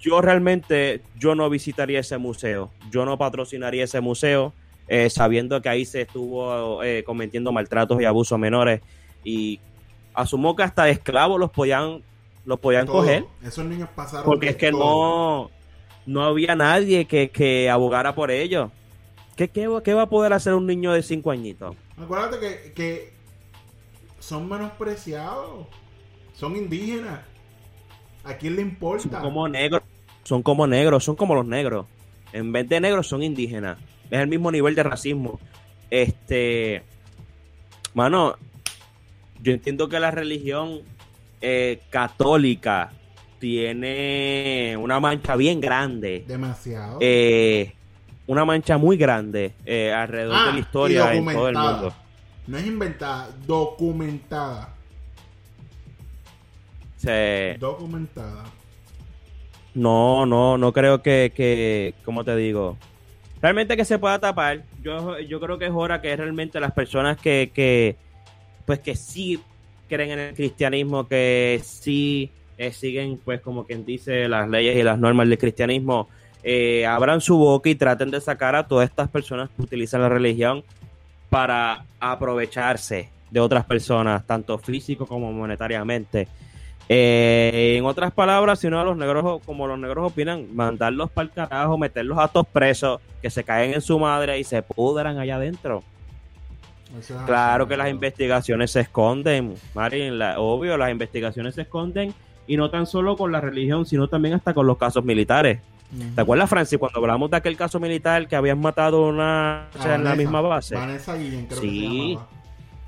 yo 0.00 0.20
realmente 0.20 1.00
yo 1.18 1.34
no 1.34 1.50
visitaría 1.50 1.98
ese 1.98 2.18
museo, 2.18 2.70
yo 2.92 3.04
no 3.04 3.18
patrocinaría 3.18 3.82
ese 3.82 4.00
museo, 4.00 4.52
eh, 4.86 5.10
sabiendo 5.10 5.60
que 5.60 5.68
ahí 5.68 5.84
se 5.84 6.02
estuvo 6.02 6.84
eh, 6.84 7.02
cometiendo 7.02 7.50
maltratos 7.50 8.00
y 8.00 8.04
abusos 8.04 8.38
menores 8.38 8.80
y 9.24 9.58
asumo 10.14 10.54
que 10.54 10.62
hasta 10.62 10.88
esclavos 10.88 11.40
los 11.40 11.50
podían 11.50 12.02
los 12.44 12.58
podían 12.60 12.86
Todo. 12.86 12.98
coger 12.98 13.24
Esos 13.42 13.64
niños 13.64 13.88
pasaron. 13.94 14.24
porque 14.24 14.50
es 14.50 14.56
que 14.56 14.70
todo. 14.70 14.80
no 15.44 15.50
no 16.06 16.24
había 16.24 16.56
nadie 16.56 17.04
que, 17.04 17.30
que 17.30 17.68
abogara 17.70 18.14
por 18.14 18.30
ellos. 18.30 18.70
¿Qué, 19.36 19.48
qué, 19.48 19.68
va- 19.68 19.82
qué 19.82 19.94
va 19.94 20.02
a 20.02 20.08
poder 20.08 20.32
hacer 20.32 20.54
un 20.54 20.66
niño 20.66 20.92
de 20.92 21.02
cinco 21.02 21.30
añitos? 21.30 21.76
Acuérdate 22.02 22.38
que, 22.40 22.72
que 22.72 23.12
son 24.18 24.48
menospreciados. 24.48 25.66
Son 26.34 26.56
indígenas. 26.56 27.20
¿A 28.24 28.34
quién 28.34 28.56
le 28.56 28.62
importa? 28.62 29.08
Son 29.10 29.22
como 29.22 29.48
negros, 29.48 29.82
son 30.24 30.42
como 30.42 30.66
negros, 30.66 31.04
son 31.04 31.16
como 31.16 31.34
los 31.34 31.46
negros. 31.46 31.86
En 32.32 32.50
vez 32.52 32.68
de 32.68 32.80
negros 32.80 33.06
son 33.06 33.22
indígenas. 33.22 33.78
Es 34.10 34.18
el 34.20 34.28
mismo 34.28 34.50
nivel 34.50 34.74
de 34.74 34.82
racismo. 34.82 35.38
Este, 35.90 36.82
mano, 37.94 38.34
yo 39.42 39.52
entiendo 39.52 39.88
que 39.88 40.00
la 40.00 40.10
religión 40.10 40.80
eh, 41.40 41.80
católica 41.90 42.90
tiene 43.38 44.76
una 44.78 45.00
mancha 45.00 45.36
bien 45.36 45.60
grande. 45.60 46.24
Demasiado. 46.26 46.98
Eh, 47.00 47.72
una 48.26 48.44
mancha 48.44 48.76
muy 48.78 48.96
grande 48.96 49.52
eh, 49.64 49.92
alrededor 49.92 50.36
Ah, 50.38 50.46
de 50.46 50.52
la 50.52 50.58
historia 50.60 51.14
en 51.14 51.24
todo 51.24 51.48
el 51.48 51.56
mundo. 51.56 51.94
No 52.46 52.58
es 52.58 52.66
inventada, 52.66 53.30
documentada. 53.46 54.74
Se- 56.96 57.56
Documentada. 57.58 58.44
No, 59.74 60.26
no, 60.26 60.58
no 60.58 60.72
creo 60.72 61.00
que, 61.02 61.32
que 61.34 61.94
¿cómo 62.04 62.24
te 62.24 62.36
digo? 62.36 62.76
Realmente 63.40 63.76
que 63.76 63.84
se 63.84 63.98
pueda 63.98 64.18
tapar. 64.18 64.64
Yo, 64.82 65.18
yo 65.20 65.40
creo 65.40 65.58
que 65.58 65.66
es 65.66 65.72
hora 65.74 66.02
que 66.02 66.14
realmente 66.14 66.60
las 66.60 66.72
personas 66.72 67.16
que, 67.16 67.50
que 67.54 67.96
pues 68.66 68.80
que 68.80 68.94
sí 68.96 69.40
creen 69.90 70.12
en 70.12 70.18
el 70.20 70.34
cristianismo, 70.34 71.06
que 71.06 71.60
sí 71.62 72.30
eh, 72.56 72.72
siguen, 72.72 73.18
pues 73.22 73.42
como 73.42 73.66
quien 73.66 73.84
dice, 73.84 74.28
las 74.28 74.48
leyes 74.48 74.76
y 74.76 74.82
las 74.82 74.98
normas 74.98 75.28
del 75.28 75.36
cristianismo, 75.36 76.08
eh, 76.42 76.86
abran 76.86 77.20
su 77.20 77.36
boca 77.36 77.68
y 77.68 77.74
traten 77.74 78.10
de 78.10 78.20
sacar 78.20 78.56
a 78.56 78.66
todas 78.66 78.88
estas 78.88 79.10
personas 79.10 79.50
que 79.50 79.62
utilizan 79.62 80.00
la 80.00 80.08
religión 80.08 80.64
para 81.28 81.84
aprovecharse 81.98 83.10
de 83.30 83.40
otras 83.40 83.64
personas, 83.64 84.26
tanto 84.26 84.56
físico 84.58 85.06
como 85.06 85.32
monetariamente. 85.32 86.28
Eh, 86.88 87.76
en 87.78 87.84
otras 87.84 88.10
palabras, 88.12 88.58
si 88.58 88.68
no 88.68 88.82
los 88.84 88.96
negros, 88.96 89.40
como 89.46 89.68
los 89.68 89.78
negros 89.78 90.10
opinan, 90.10 90.48
mandarlos 90.54 91.10
para 91.10 91.28
el 91.28 91.30
carajo, 91.30 91.78
meterlos 91.78 92.18
a 92.18 92.28
todos 92.28 92.48
presos, 92.48 93.00
que 93.22 93.30
se 93.30 93.44
caen 93.44 93.74
en 93.74 93.80
su 93.80 93.98
madre 93.98 94.38
y 94.38 94.44
se 94.44 94.62
pudran 94.62 95.18
allá 95.18 95.36
adentro. 95.36 95.84
Claro 97.26 97.66
que 97.68 97.76
las 97.76 97.88
investigaciones 97.90 98.70
se 98.72 98.80
esconden, 98.80 99.54
Marín, 99.74 100.18
la- 100.18 100.40
obvio, 100.40 100.76
las 100.76 100.90
investigaciones 100.90 101.54
se 101.54 101.62
esconden 101.62 102.12
y 102.46 102.56
no 102.56 102.68
tan 102.70 102.86
solo 102.86 103.16
con 103.16 103.30
la 103.32 103.40
religión, 103.40 103.86
sino 103.86 104.08
también 104.08 104.34
hasta 104.34 104.52
con 104.54 104.66
los 104.66 104.76
casos 104.76 105.04
militares. 105.04 105.60
¿Te 106.14 106.20
acuerdas, 106.20 106.48
Francis, 106.48 106.78
cuando 106.78 107.00
hablamos 107.00 107.30
de 107.30 107.36
aquel 107.36 107.56
caso 107.56 107.80
militar 107.80 108.28
que 108.28 108.36
habían 108.36 108.60
matado 108.60 109.08
una 109.08 109.68
en 109.84 110.04
la 110.04 110.14
misma 110.14 110.40
base? 110.40 110.76
Vanessa 110.76 111.16
Guillén, 111.16 111.46
creo 111.46 111.60
que 111.60 111.66
Sí. 111.68 112.08
llamaba. 112.14 112.28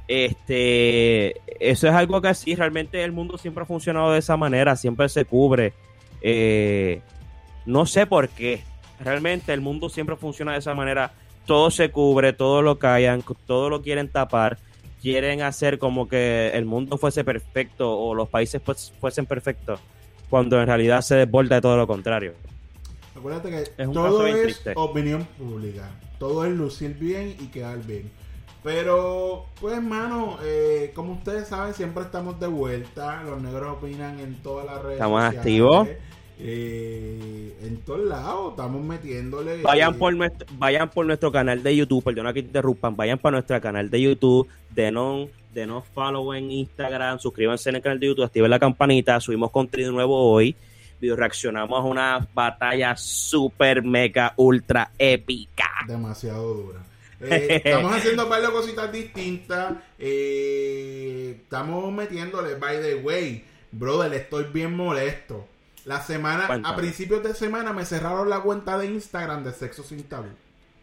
Este, 0.07 1.41
eso 1.59 1.89
es 1.89 1.95
algo 1.95 2.21
que 2.21 2.33
sí, 2.35 2.55
realmente 2.55 3.03
el 3.03 3.13
mundo 3.13 3.39
siempre 3.39 3.63
ha 3.63 3.67
funcionado 3.67 4.13
de 4.13 4.19
esa 4.19 4.37
manera, 4.37 4.77
siempre 4.77 5.09
se 5.09 5.25
cubre. 5.25 5.73
Eh, 6.21 7.01
no 7.67 7.87
sé 7.87 8.07
por 8.07 8.29
qué, 8.29 8.63
realmente 9.01 9.53
el 9.53 9.61
mundo 9.61 9.89
siempre 9.89 10.17
funciona 10.17 10.53
de 10.53 10.59
esa 10.59 10.75
manera. 10.75 11.13
Todo 11.47 11.71
se 11.71 11.91
cubre, 11.91 12.33
todo 12.33 12.63
lo 12.63 12.79
callan, 12.79 13.23
todo 13.47 13.69
lo 13.71 13.83
quieren 13.83 14.09
tapar, 14.09 14.59
quieren 15.01 15.43
hacer 15.43 15.79
como 15.79 16.09
que 16.09 16.51
el 16.55 16.65
mundo 16.65 16.97
fuese 16.99 17.25
perfecto 17.25 17.91
o 17.99 18.15
los 18.15 18.29
países 18.29 18.61
pues, 18.65 18.93
fuesen 19.01 19.27
perfectos, 19.27 19.81
cuando 20.31 20.61
en 20.61 20.67
realidad 20.67 21.01
se 21.03 21.17
desborda 21.17 21.57
de 21.57 21.61
todo 21.63 21.77
lo 21.77 21.87
contrario. 21.87 22.35
Acuérdate 23.17 23.51
que 23.51 23.83
Es 23.83 23.93
todo 23.93 24.27
es 24.27 24.43
triste. 24.43 24.73
opinión 24.77 25.25
pública. 25.39 25.91
Todo 26.19 26.45
es 26.45 26.53
lucir 26.53 26.95
bien 26.99 27.37
y 27.41 27.47
quedar 27.49 27.79
bien. 27.85 28.11
Pero, 28.63 29.47
pues, 29.61 29.75
hermano, 29.75 30.39
eh, 30.45 30.93
como 30.95 31.15
ustedes 31.15 31.49
saben, 31.49 31.75
siempre 31.75 32.05
estamos 32.05 32.39
de 32.39 32.47
vuelta. 32.47 33.23
Los 33.25 33.43
negros 33.43 33.77
opinan 33.79 34.21
en 34.21 34.37
todas 34.37 34.65
las 34.67 34.81
redes 34.81 34.95
Estamos 34.95 35.21
sociales. 35.21 35.39
activos. 35.41 35.89
Eh, 36.39 37.57
en 37.63 37.81
todos 37.83 38.01
lados 38.01 38.51
estamos 38.51 38.83
metiéndole. 38.83 39.63
Vayan 39.63 39.95
eh, 39.95 39.99
por 39.99 40.15
nuestro, 40.15 40.47
vayan 40.59 40.91
por 40.91 41.07
nuestro 41.07 41.31
canal 41.31 41.63
de 41.63 41.77
YouTube, 41.77 42.03
perdona 42.03 42.33
que 42.33 42.43
te 42.43 42.49
interrumpan, 42.49 42.97
vayan 42.97 43.19
para 43.19 43.35
nuestro 43.35 43.61
canal 43.61 43.91
de 43.91 44.01
YouTube, 44.01 44.49
denos 44.71 45.29
follow 45.95 46.35
en 46.35 46.51
Instagram, 46.51 47.19
suscríbanse 47.19 47.71
en 47.71 47.77
el 47.77 47.83
canal 47.83 48.01
de 48.01 48.07
YouTube, 48.09 48.25
activen 48.25 48.51
la 48.51 48.59
campanita, 48.59 49.21
subimos 49.21 49.51
contenido 49.51 49.93
nuevo 49.93 50.33
hoy, 50.33 50.57
video 51.01 51.17
reaccionamos 51.17 51.79
a 51.79 51.83
una 51.83 52.29
batalla 52.35 52.97
super 52.97 53.83
mega 53.83 54.33
ultra 54.37 54.91
épica. 54.99 55.71
demasiado 55.87 56.55
dura. 56.55 56.81
Eh, 57.21 57.61
estamos 57.65 57.95
haciendo 57.95 58.25
de 58.25 58.49
cositas 58.49 58.91
distintas. 58.91 59.75
estamos 59.99 61.93
metiéndole, 61.93 62.57
by 62.57 62.81
the 62.81 62.97
way, 62.97 63.45
brother, 63.71 64.13
estoy 64.15 64.45
bien 64.53 64.75
molesto. 64.75 65.52
La 65.85 66.01
semana, 66.01 66.47
Cuéntame. 66.47 66.75
a 66.75 66.77
principios 66.77 67.23
de 67.23 67.35
semana 67.35 67.73
me 67.73 67.85
cerraron 67.85 68.31
la 68.31 68.41
cuenta 68.41 68.79
de 68.79 68.87
Instagram 68.87 69.43
de 69.45 69.53
Sexo 69.53 69.83
Sin 69.83 70.03
Tabú. 70.05 70.29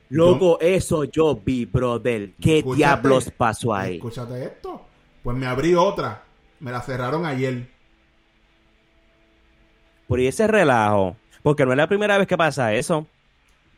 Loco, 0.09 0.59
eso 0.59 1.03
yo 1.05 1.35
vi, 1.35 1.65
brother. 1.65 2.31
¿Qué 2.41 2.63
diablos 2.75 3.31
pasó 3.35 3.73
ahí? 3.73 3.95
Escúchate 3.95 4.43
esto. 4.43 4.81
Pues 5.23 5.37
me 5.37 5.45
abrí 5.45 5.75
otra. 5.75 6.23
Me 6.59 6.71
la 6.71 6.81
cerraron 6.81 7.25
ayer. 7.25 7.67
Por 10.07 10.19
ese 10.19 10.47
relajo, 10.47 11.15
porque 11.43 11.65
no 11.65 11.71
es 11.71 11.77
la 11.77 11.87
primera 11.87 12.17
vez 12.17 12.27
que 12.27 12.37
pasa 12.37 12.73
eso. 12.73 13.05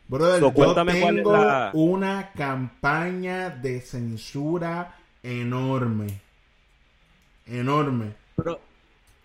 Brother, 0.08 0.40
So, 0.40 0.48
yo 0.48 0.52
cuál 0.54 0.74
tengo 0.86 1.32
la- 1.32 1.70
una 1.74 2.32
campaña 2.32 3.50
de 3.50 3.80
censura 3.80 4.96
enorme. 5.22 6.20
Enorme. 7.46 8.14
Pero, 8.36 8.60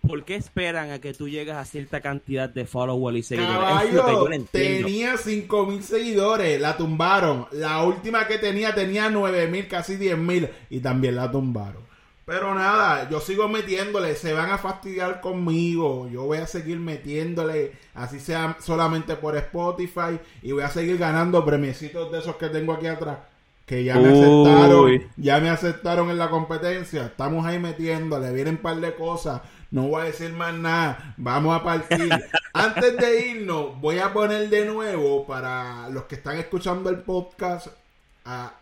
¿por 0.08 0.24
qué 0.24 0.36
esperan 0.36 0.90
a 0.90 1.00
que 1.00 1.14
tú 1.14 1.28
llegues 1.28 1.54
a 1.54 1.64
cierta 1.66 2.00
cantidad 2.00 2.48
de 2.48 2.66
followers 2.66 3.18
y 3.18 3.22
seguidores? 3.22 3.82
es 3.84 3.92
lo 3.92 4.06
que 4.06 4.14
Caballo, 4.14 4.16
yo 4.16 4.28
no 4.28 4.34
entiendo. 4.34 4.88
tenía 4.88 5.16
5000 5.18 5.82
seguidores, 5.84 6.60
la 6.60 6.76
tumbaron. 6.76 7.46
La 7.52 7.82
última 7.84 8.26
que 8.26 8.38
tenía 8.38 8.74
tenía 8.74 9.10
9000, 9.10 9.68
casi 9.68 9.96
10000 9.98 10.50
y 10.70 10.80
también 10.80 11.16
la 11.16 11.30
tumbaron. 11.30 11.86
Pero 12.24 12.54
nada, 12.54 13.08
yo 13.10 13.20
sigo 13.20 13.48
metiéndole, 13.48 14.14
se 14.14 14.34
van 14.34 14.50
a 14.50 14.58
fastidiar 14.58 15.20
conmigo. 15.22 16.08
Yo 16.10 16.24
voy 16.24 16.38
a 16.38 16.46
seguir 16.46 16.78
metiéndole, 16.78 17.72
así 17.94 18.20
sea 18.20 18.56
solamente 18.60 19.16
por 19.16 19.36
Spotify 19.36 20.18
y 20.42 20.52
voy 20.52 20.62
a 20.62 20.68
seguir 20.70 20.98
ganando 20.98 21.44
premiecitos 21.44 22.12
de 22.12 22.18
esos 22.18 22.36
que 22.36 22.48
tengo 22.48 22.74
aquí 22.74 22.86
atrás. 22.86 23.18
Que 23.64 23.84
ya 23.84 23.98
me 23.98 24.10
Uy. 24.10 24.12
aceptaron, 24.12 25.02
ya 25.16 25.40
me 25.40 25.50
aceptaron 25.50 26.10
en 26.10 26.18
la 26.18 26.30
competencia. 26.30 27.06
Estamos 27.06 27.46
ahí 27.46 27.58
metiéndole, 27.58 28.32
vienen 28.32 28.56
un 28.56 28.62
par 28.62 28.76
de 28.76 28.94
cosas. 28.94 29.42
No 29.70 29.82
voy 29.88 30.02
a 30.02 30.04
decir 30.06 30.32
más 30.32 30.54
nada. 30.54 31.14
Vamos 31.18 31.58
a 31.60 31.62
partir. 31.62 32.08
Antes 32.54 32.96
de 32.96 33.28
irnos, 33.32 33.78
voy 33.80 33.98
a 33.98 34.12
poner 34.12 34.48
de 34.48 34.64
nuevo 34.64 35.26
para 35.26 35.88
los 35.90 36.04
que 36.04 36.14
están 36.14 36.38
escuchando 36.38 36.88
el 36.90 37.00
podcast 37.00 37.68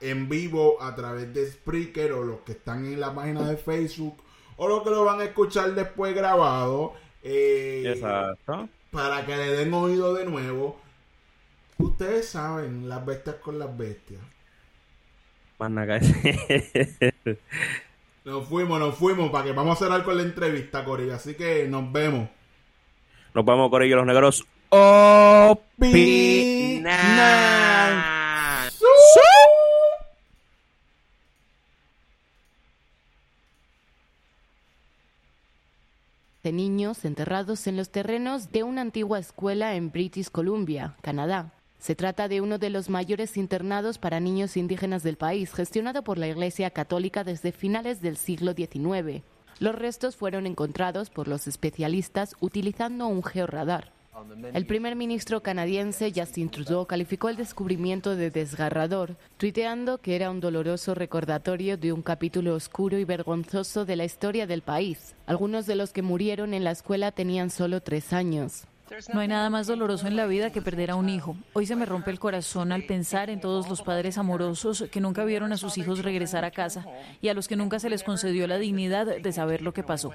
en 0.01 0.29
vivo 0.29 0.81
a 0.83 0.95
través 0.95 1.33
de 1.35 1.51
Spreaker 1.51 2.13
o 2.13 2.23
los 2.25 2.41
que 2.41 2.53
están 2.53 2.85
en 2.87 3.01
la 3.01 3.15
página 3.15 3.49
de 3.49 3.57
Facebook 3.57 4.17
o 4.57 4.69
los 4.69 4.83
que 4.83 4.91
lo 4.91 5.05
van 5.05 5.21
a 5.21 5.25
escuchar 5.25 5.75
después 5.75 6.15
grabado. 6.15 6.95
eh, 7.23 7.83
Exacto. 7.87 8.69
para 8.91 9.25
que 9.27 9.37
le 9.37 9.53
den 9.53 9.75
oído 9.75 10.15
de 10.15 10.25
nuevo. 10.25 10.81
Ustedes 11.79 12.29
saben, 12.29 12.89
las 12.89 13.05
bestias 13.05 13.37
con 13.37 13.59
las 13.59 13.77
bestias. 13.77 14.21
Más 15.59 15.71
nada. 15.71 15.99
Nos 18.27 18.45
fuimos, 18.49 18.79
nos 18.81 18.97
fuimos, 18.97 19.31
para 19.31 19.45
que 19.45 19.53
vamos 19.53 19.77
a 19.77 19.85
cerrar 19.85 20.03
con 20.03 20.17
la 20.17 20.25
entrevista, 20.25 20.85
Corillo. 20.85 21.15
Así 21.15 21.35
que 21.37 21.69
nos 21.69 21.93
vemos. 21.93 22.29
Nos 23.33 23.45
vamos, 23.45 23.71
Corillo, 23.71 23.95
los 23.95 24.07
negros. 24.07 24.45
Opinan. 24.69 25.77
de 36.43 36.53
niños 36.53 37.05
enterrados 37.05 37.67
en 37.67 37.77
los 37.77 37.91
terrenos 37.91 38.51
de 38.53 38.63
una 38.63 38.81
antigua 38.81 39.19
escuela 39.21 39.75
en 39.75 39.91
British 39.91 40.31
Columbia, 40.31 40.97
Canadá. 41.01 41.56
Se 41.79 41.95
trata 41.95 42.29
de 42.29 42.41
uno 42.41 42.59
de 42.59 42.71
los 42.71 42.89
mayores 42.89 43.37
internados 43.37 43.99
para 43.99 44.21
niños 44.21 44.57
indígenas 44.57 45.03
del 45.03 45.17
país, 45.17 45.53
gestionado 45.53 46.03
por 46.03 46.19
la 46.19 46.29
Iglesia 46.29 46.71
Católica 46.71 47.25
desde 47.25 47.53
finales 47.53 48.01
del 48.01 48.17
siglo 48.17 48.55
XIX. 48.55 49.23
Los 49.59 49.75
restos 49.75 50.17
fueron 50.17 50.47
encontrados 50.47 51.11
por 51.11 51.29
los 51.29 51.47
especialistas 51.47 52.35
utilizando 52.41 53.07
un 53.07 53.23
georradar. 53.23 53.93
El 54.55 54.65
primer 54.65 54.97
ministro 54.97 55.43
canadiense 55.43 56.11
Justin 56.15 56.49
Trudeau 56.49 56.87
calificó 56.87 57.29
el 57.29 57.37
descubrimiento 57.37 58.17
de 58.17 58.31
desgarrador, 58.31 59.17
tuiteando 59.37 59.99
que 59.99 60.17
era 60.17 60.31
un 60.31 60.41
doloroso 60.41 60.95
recordatorio 60.95 61.77
de 61.77 61.93
un 61.93 62.01
capítulo 62.01 62.55
oscuro 62.55 62.99
y 62.99 63.05
vergonzoso 63.05 63.85
de 63.85 63.97
la 63.97 64.05
historia 64.05 64.47
del 64.47 64.63
país. 64.63 65.15
Algunos 65.27 65.67
de 65.67 65.77
los 65.77 65.93
que 65.93 66.01
murieron 66.01 66.55
en 66.55 66.65
la 66.65 66.71
escuela 66.71 67.13
tenían 67.13 67.51
solo 67.51 67.83
tres 67.83 68.15
años. 68.15 68.67
No 69.13 69.21
hay 69.21 69.29
nada 69.29 69.51
más 69.51 69.67
doloroso 69.67 70.07
en 70.07 70.17
la 70.17 70.27
vida 70.27 70.51
que 70.51 70.63
perder 70.63 70.91
a 70.91 70.95
un 70.95 71.09
hijo. 71.09 71.37
Hoy 71.55 71.67
se 71.67 71.75
me 71.75 71.87
rompe 71.87 72.11
el 72.11 72.21
corazón 72.21 72.71
al 72.71 72.85
pensar 72.85 73.31
en 73.31 73.41
todos 73.41 73.69
los 73.69 73.83
padres 73.83 74.17
amorosos 74.17 74.85
que 74.91 75.01
nunca 75.01 75.25
vieron 75.25 75.53
a 75.53 75.57
sus 75.57 75.77
hijos 75.77 76.05
regresar 76.05 76.45
a 76.45 76.53
casa 76.53 76.87
y 77.21 77.29
a 77.29 77.35
los 77.35 77.49
que 77.49 77.57
nunca 77.57 77.79
se 77.81 77.91
les 77.91 78.05
concedió 78.05 78.47
la 78.47 78.59
dignidad 78.59 79.07
de 79.21 79.33
saber 79.33 79.63
lo 79.63 79.73
que 79.73 79.83
pasó. 79.83 80.13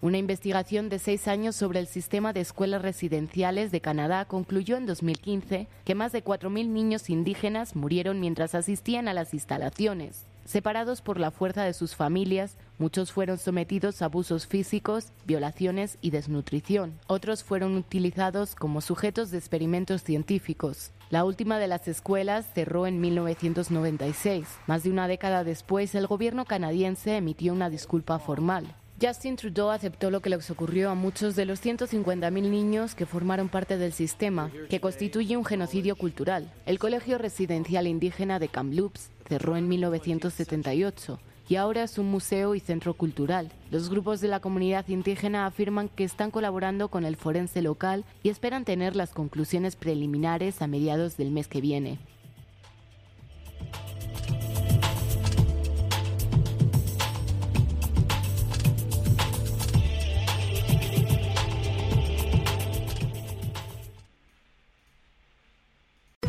Una 0.00 0.18
investigación 0.18 0.88
de 0.88 0.98
seis 0.98 1.28
años 1.28 1.54
sobre 1.54 1.78
el 1.78 1.86
sistema 1.86 2.32
de 2.32 2.40
escuelas 2.40 2.82
residenciales 2.82 3.70
de 3.70 3.80
Canadá 3.80 4.24
concluyó 4.24 4.76
en 4.76 4.86
2015 4.86 5.68
que 5.84 5.94
más 5.94 6.10
de 6.10 6.24
4.000 6.24 6.66
niños 6.66 7.08
indígenas 7.08 7.76
murieron 7.76 8.18
mientras 8.18 8.56
asistían 8.56 9.06
a 9.06 9.14
las 9.14 9.32
instalaciones. 9.32 10.24
Separados 10.44 11.02
por 11.02 11.20
la 11.20 11.30
fuerza 11.30 11.62
de 11.62 11.72
sus 11.72 11.94
familias, 11.94 12.56
muchos 12.78 13.12
fueron 13.12 13.38
sometidos 13.38 14.02
a 14.02 14.06
abusos 14.06 14.46
físicos, 14.46 15.12
violaciones 15.24 15.98
y 16.00 16.10
desnutrición. 16.10 16.98
Otros 17.06 17.44
fueron 17.44 17.76
utilizados 17.76 18.54
como 18.54 18.80
sujetos 18.80 19.30
de 19.30 19.38
experimentos 19.38 20.02
científicos. 20.02 20.92
La 21.10 21.24
última 21.24 21.58
de 21.58 21.68
las 21.68 21.88
escuelas 21.88 22.46
cerró 22.54 22.86
en 22.86 23.00
1996. 23.00 24.46
Más 24.66 24.82
de 24.82 24.90
una 24.90 25.08
década 25.08 25.44
después, 25.44 25.94
el 25.94 26.06
gobierno 26.06 26.44
canadiense 26.44 27.16
emitió 27.16 27.52
una 27.52 27.68
disculpa 27.68 28.18
formal. 28.18 28.74
Justin 29.02 29.34
Trudeau 29.34 29.70
aceptó 29.70 30.12
lo 30.12 30.20
que 30.20 30.30
les 30.30 30.48
ocurrió 30.50 30.88
a 30.88 30.94
muchos 30.94 31.34
de 31.34 31.44
los 31.44 31.60
150.000 31.60 32.30
niños 32.30 32.94
que 32.94 33.04
formaron 33.04 33.48
parte 33.48 33.76
del 33.76 33.92
sistema, 33.92 34.52
que 34.70 34.80
constituye 34.80 35.36
un 35.36 35.44
genocidio 35.44 35.96
cultural. 35.96 36.52
El 36.66 36.78
Colegio 36.78 37.18
Residencial 37.18 37.88
Indígena 37.88 38.38
de 38.38 38.46
Kamloops 38.46 39.10
cerró 39.28 39.56
en 39.56 39.68
1978 39.68 41.18
y 41.48 41.56
ahora 41.56 41.82
es 41.82 41.98
un 41.98 42.06
museo 42.10 42.54
y 42.54 42.60
centro 42.60 42.94
cultural. 42.94 43.50
Los 43.70 43.88
grupos 43.90 44.20
de 44.20 44.28
la 44.28 44.40
comunidad 44.40 44.88
indígena 44.88 45.46
afirman 45.46 45.88
que 45.88 46.04
están 46.04 46.30
colaborando 46.30 46.88
con 46.88 47.04
el 47.04 47.16
forense 47.16 47.62
local 47.62 48.04
y 48.22 48.28
esperan 48.28 48.64
tener 48.64 48.96
las 48.96 49.12
conclusiones 49.12 49.76
preliminares 49.76 50.62
a 50.62 50.66
mediados 50.66 51.16
del 51.16 51.30
mes 51.30 51.48
que 51.48 51.60
viene. 51.60 51.98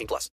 18 0.00 0.06
plus. 0.06 0.28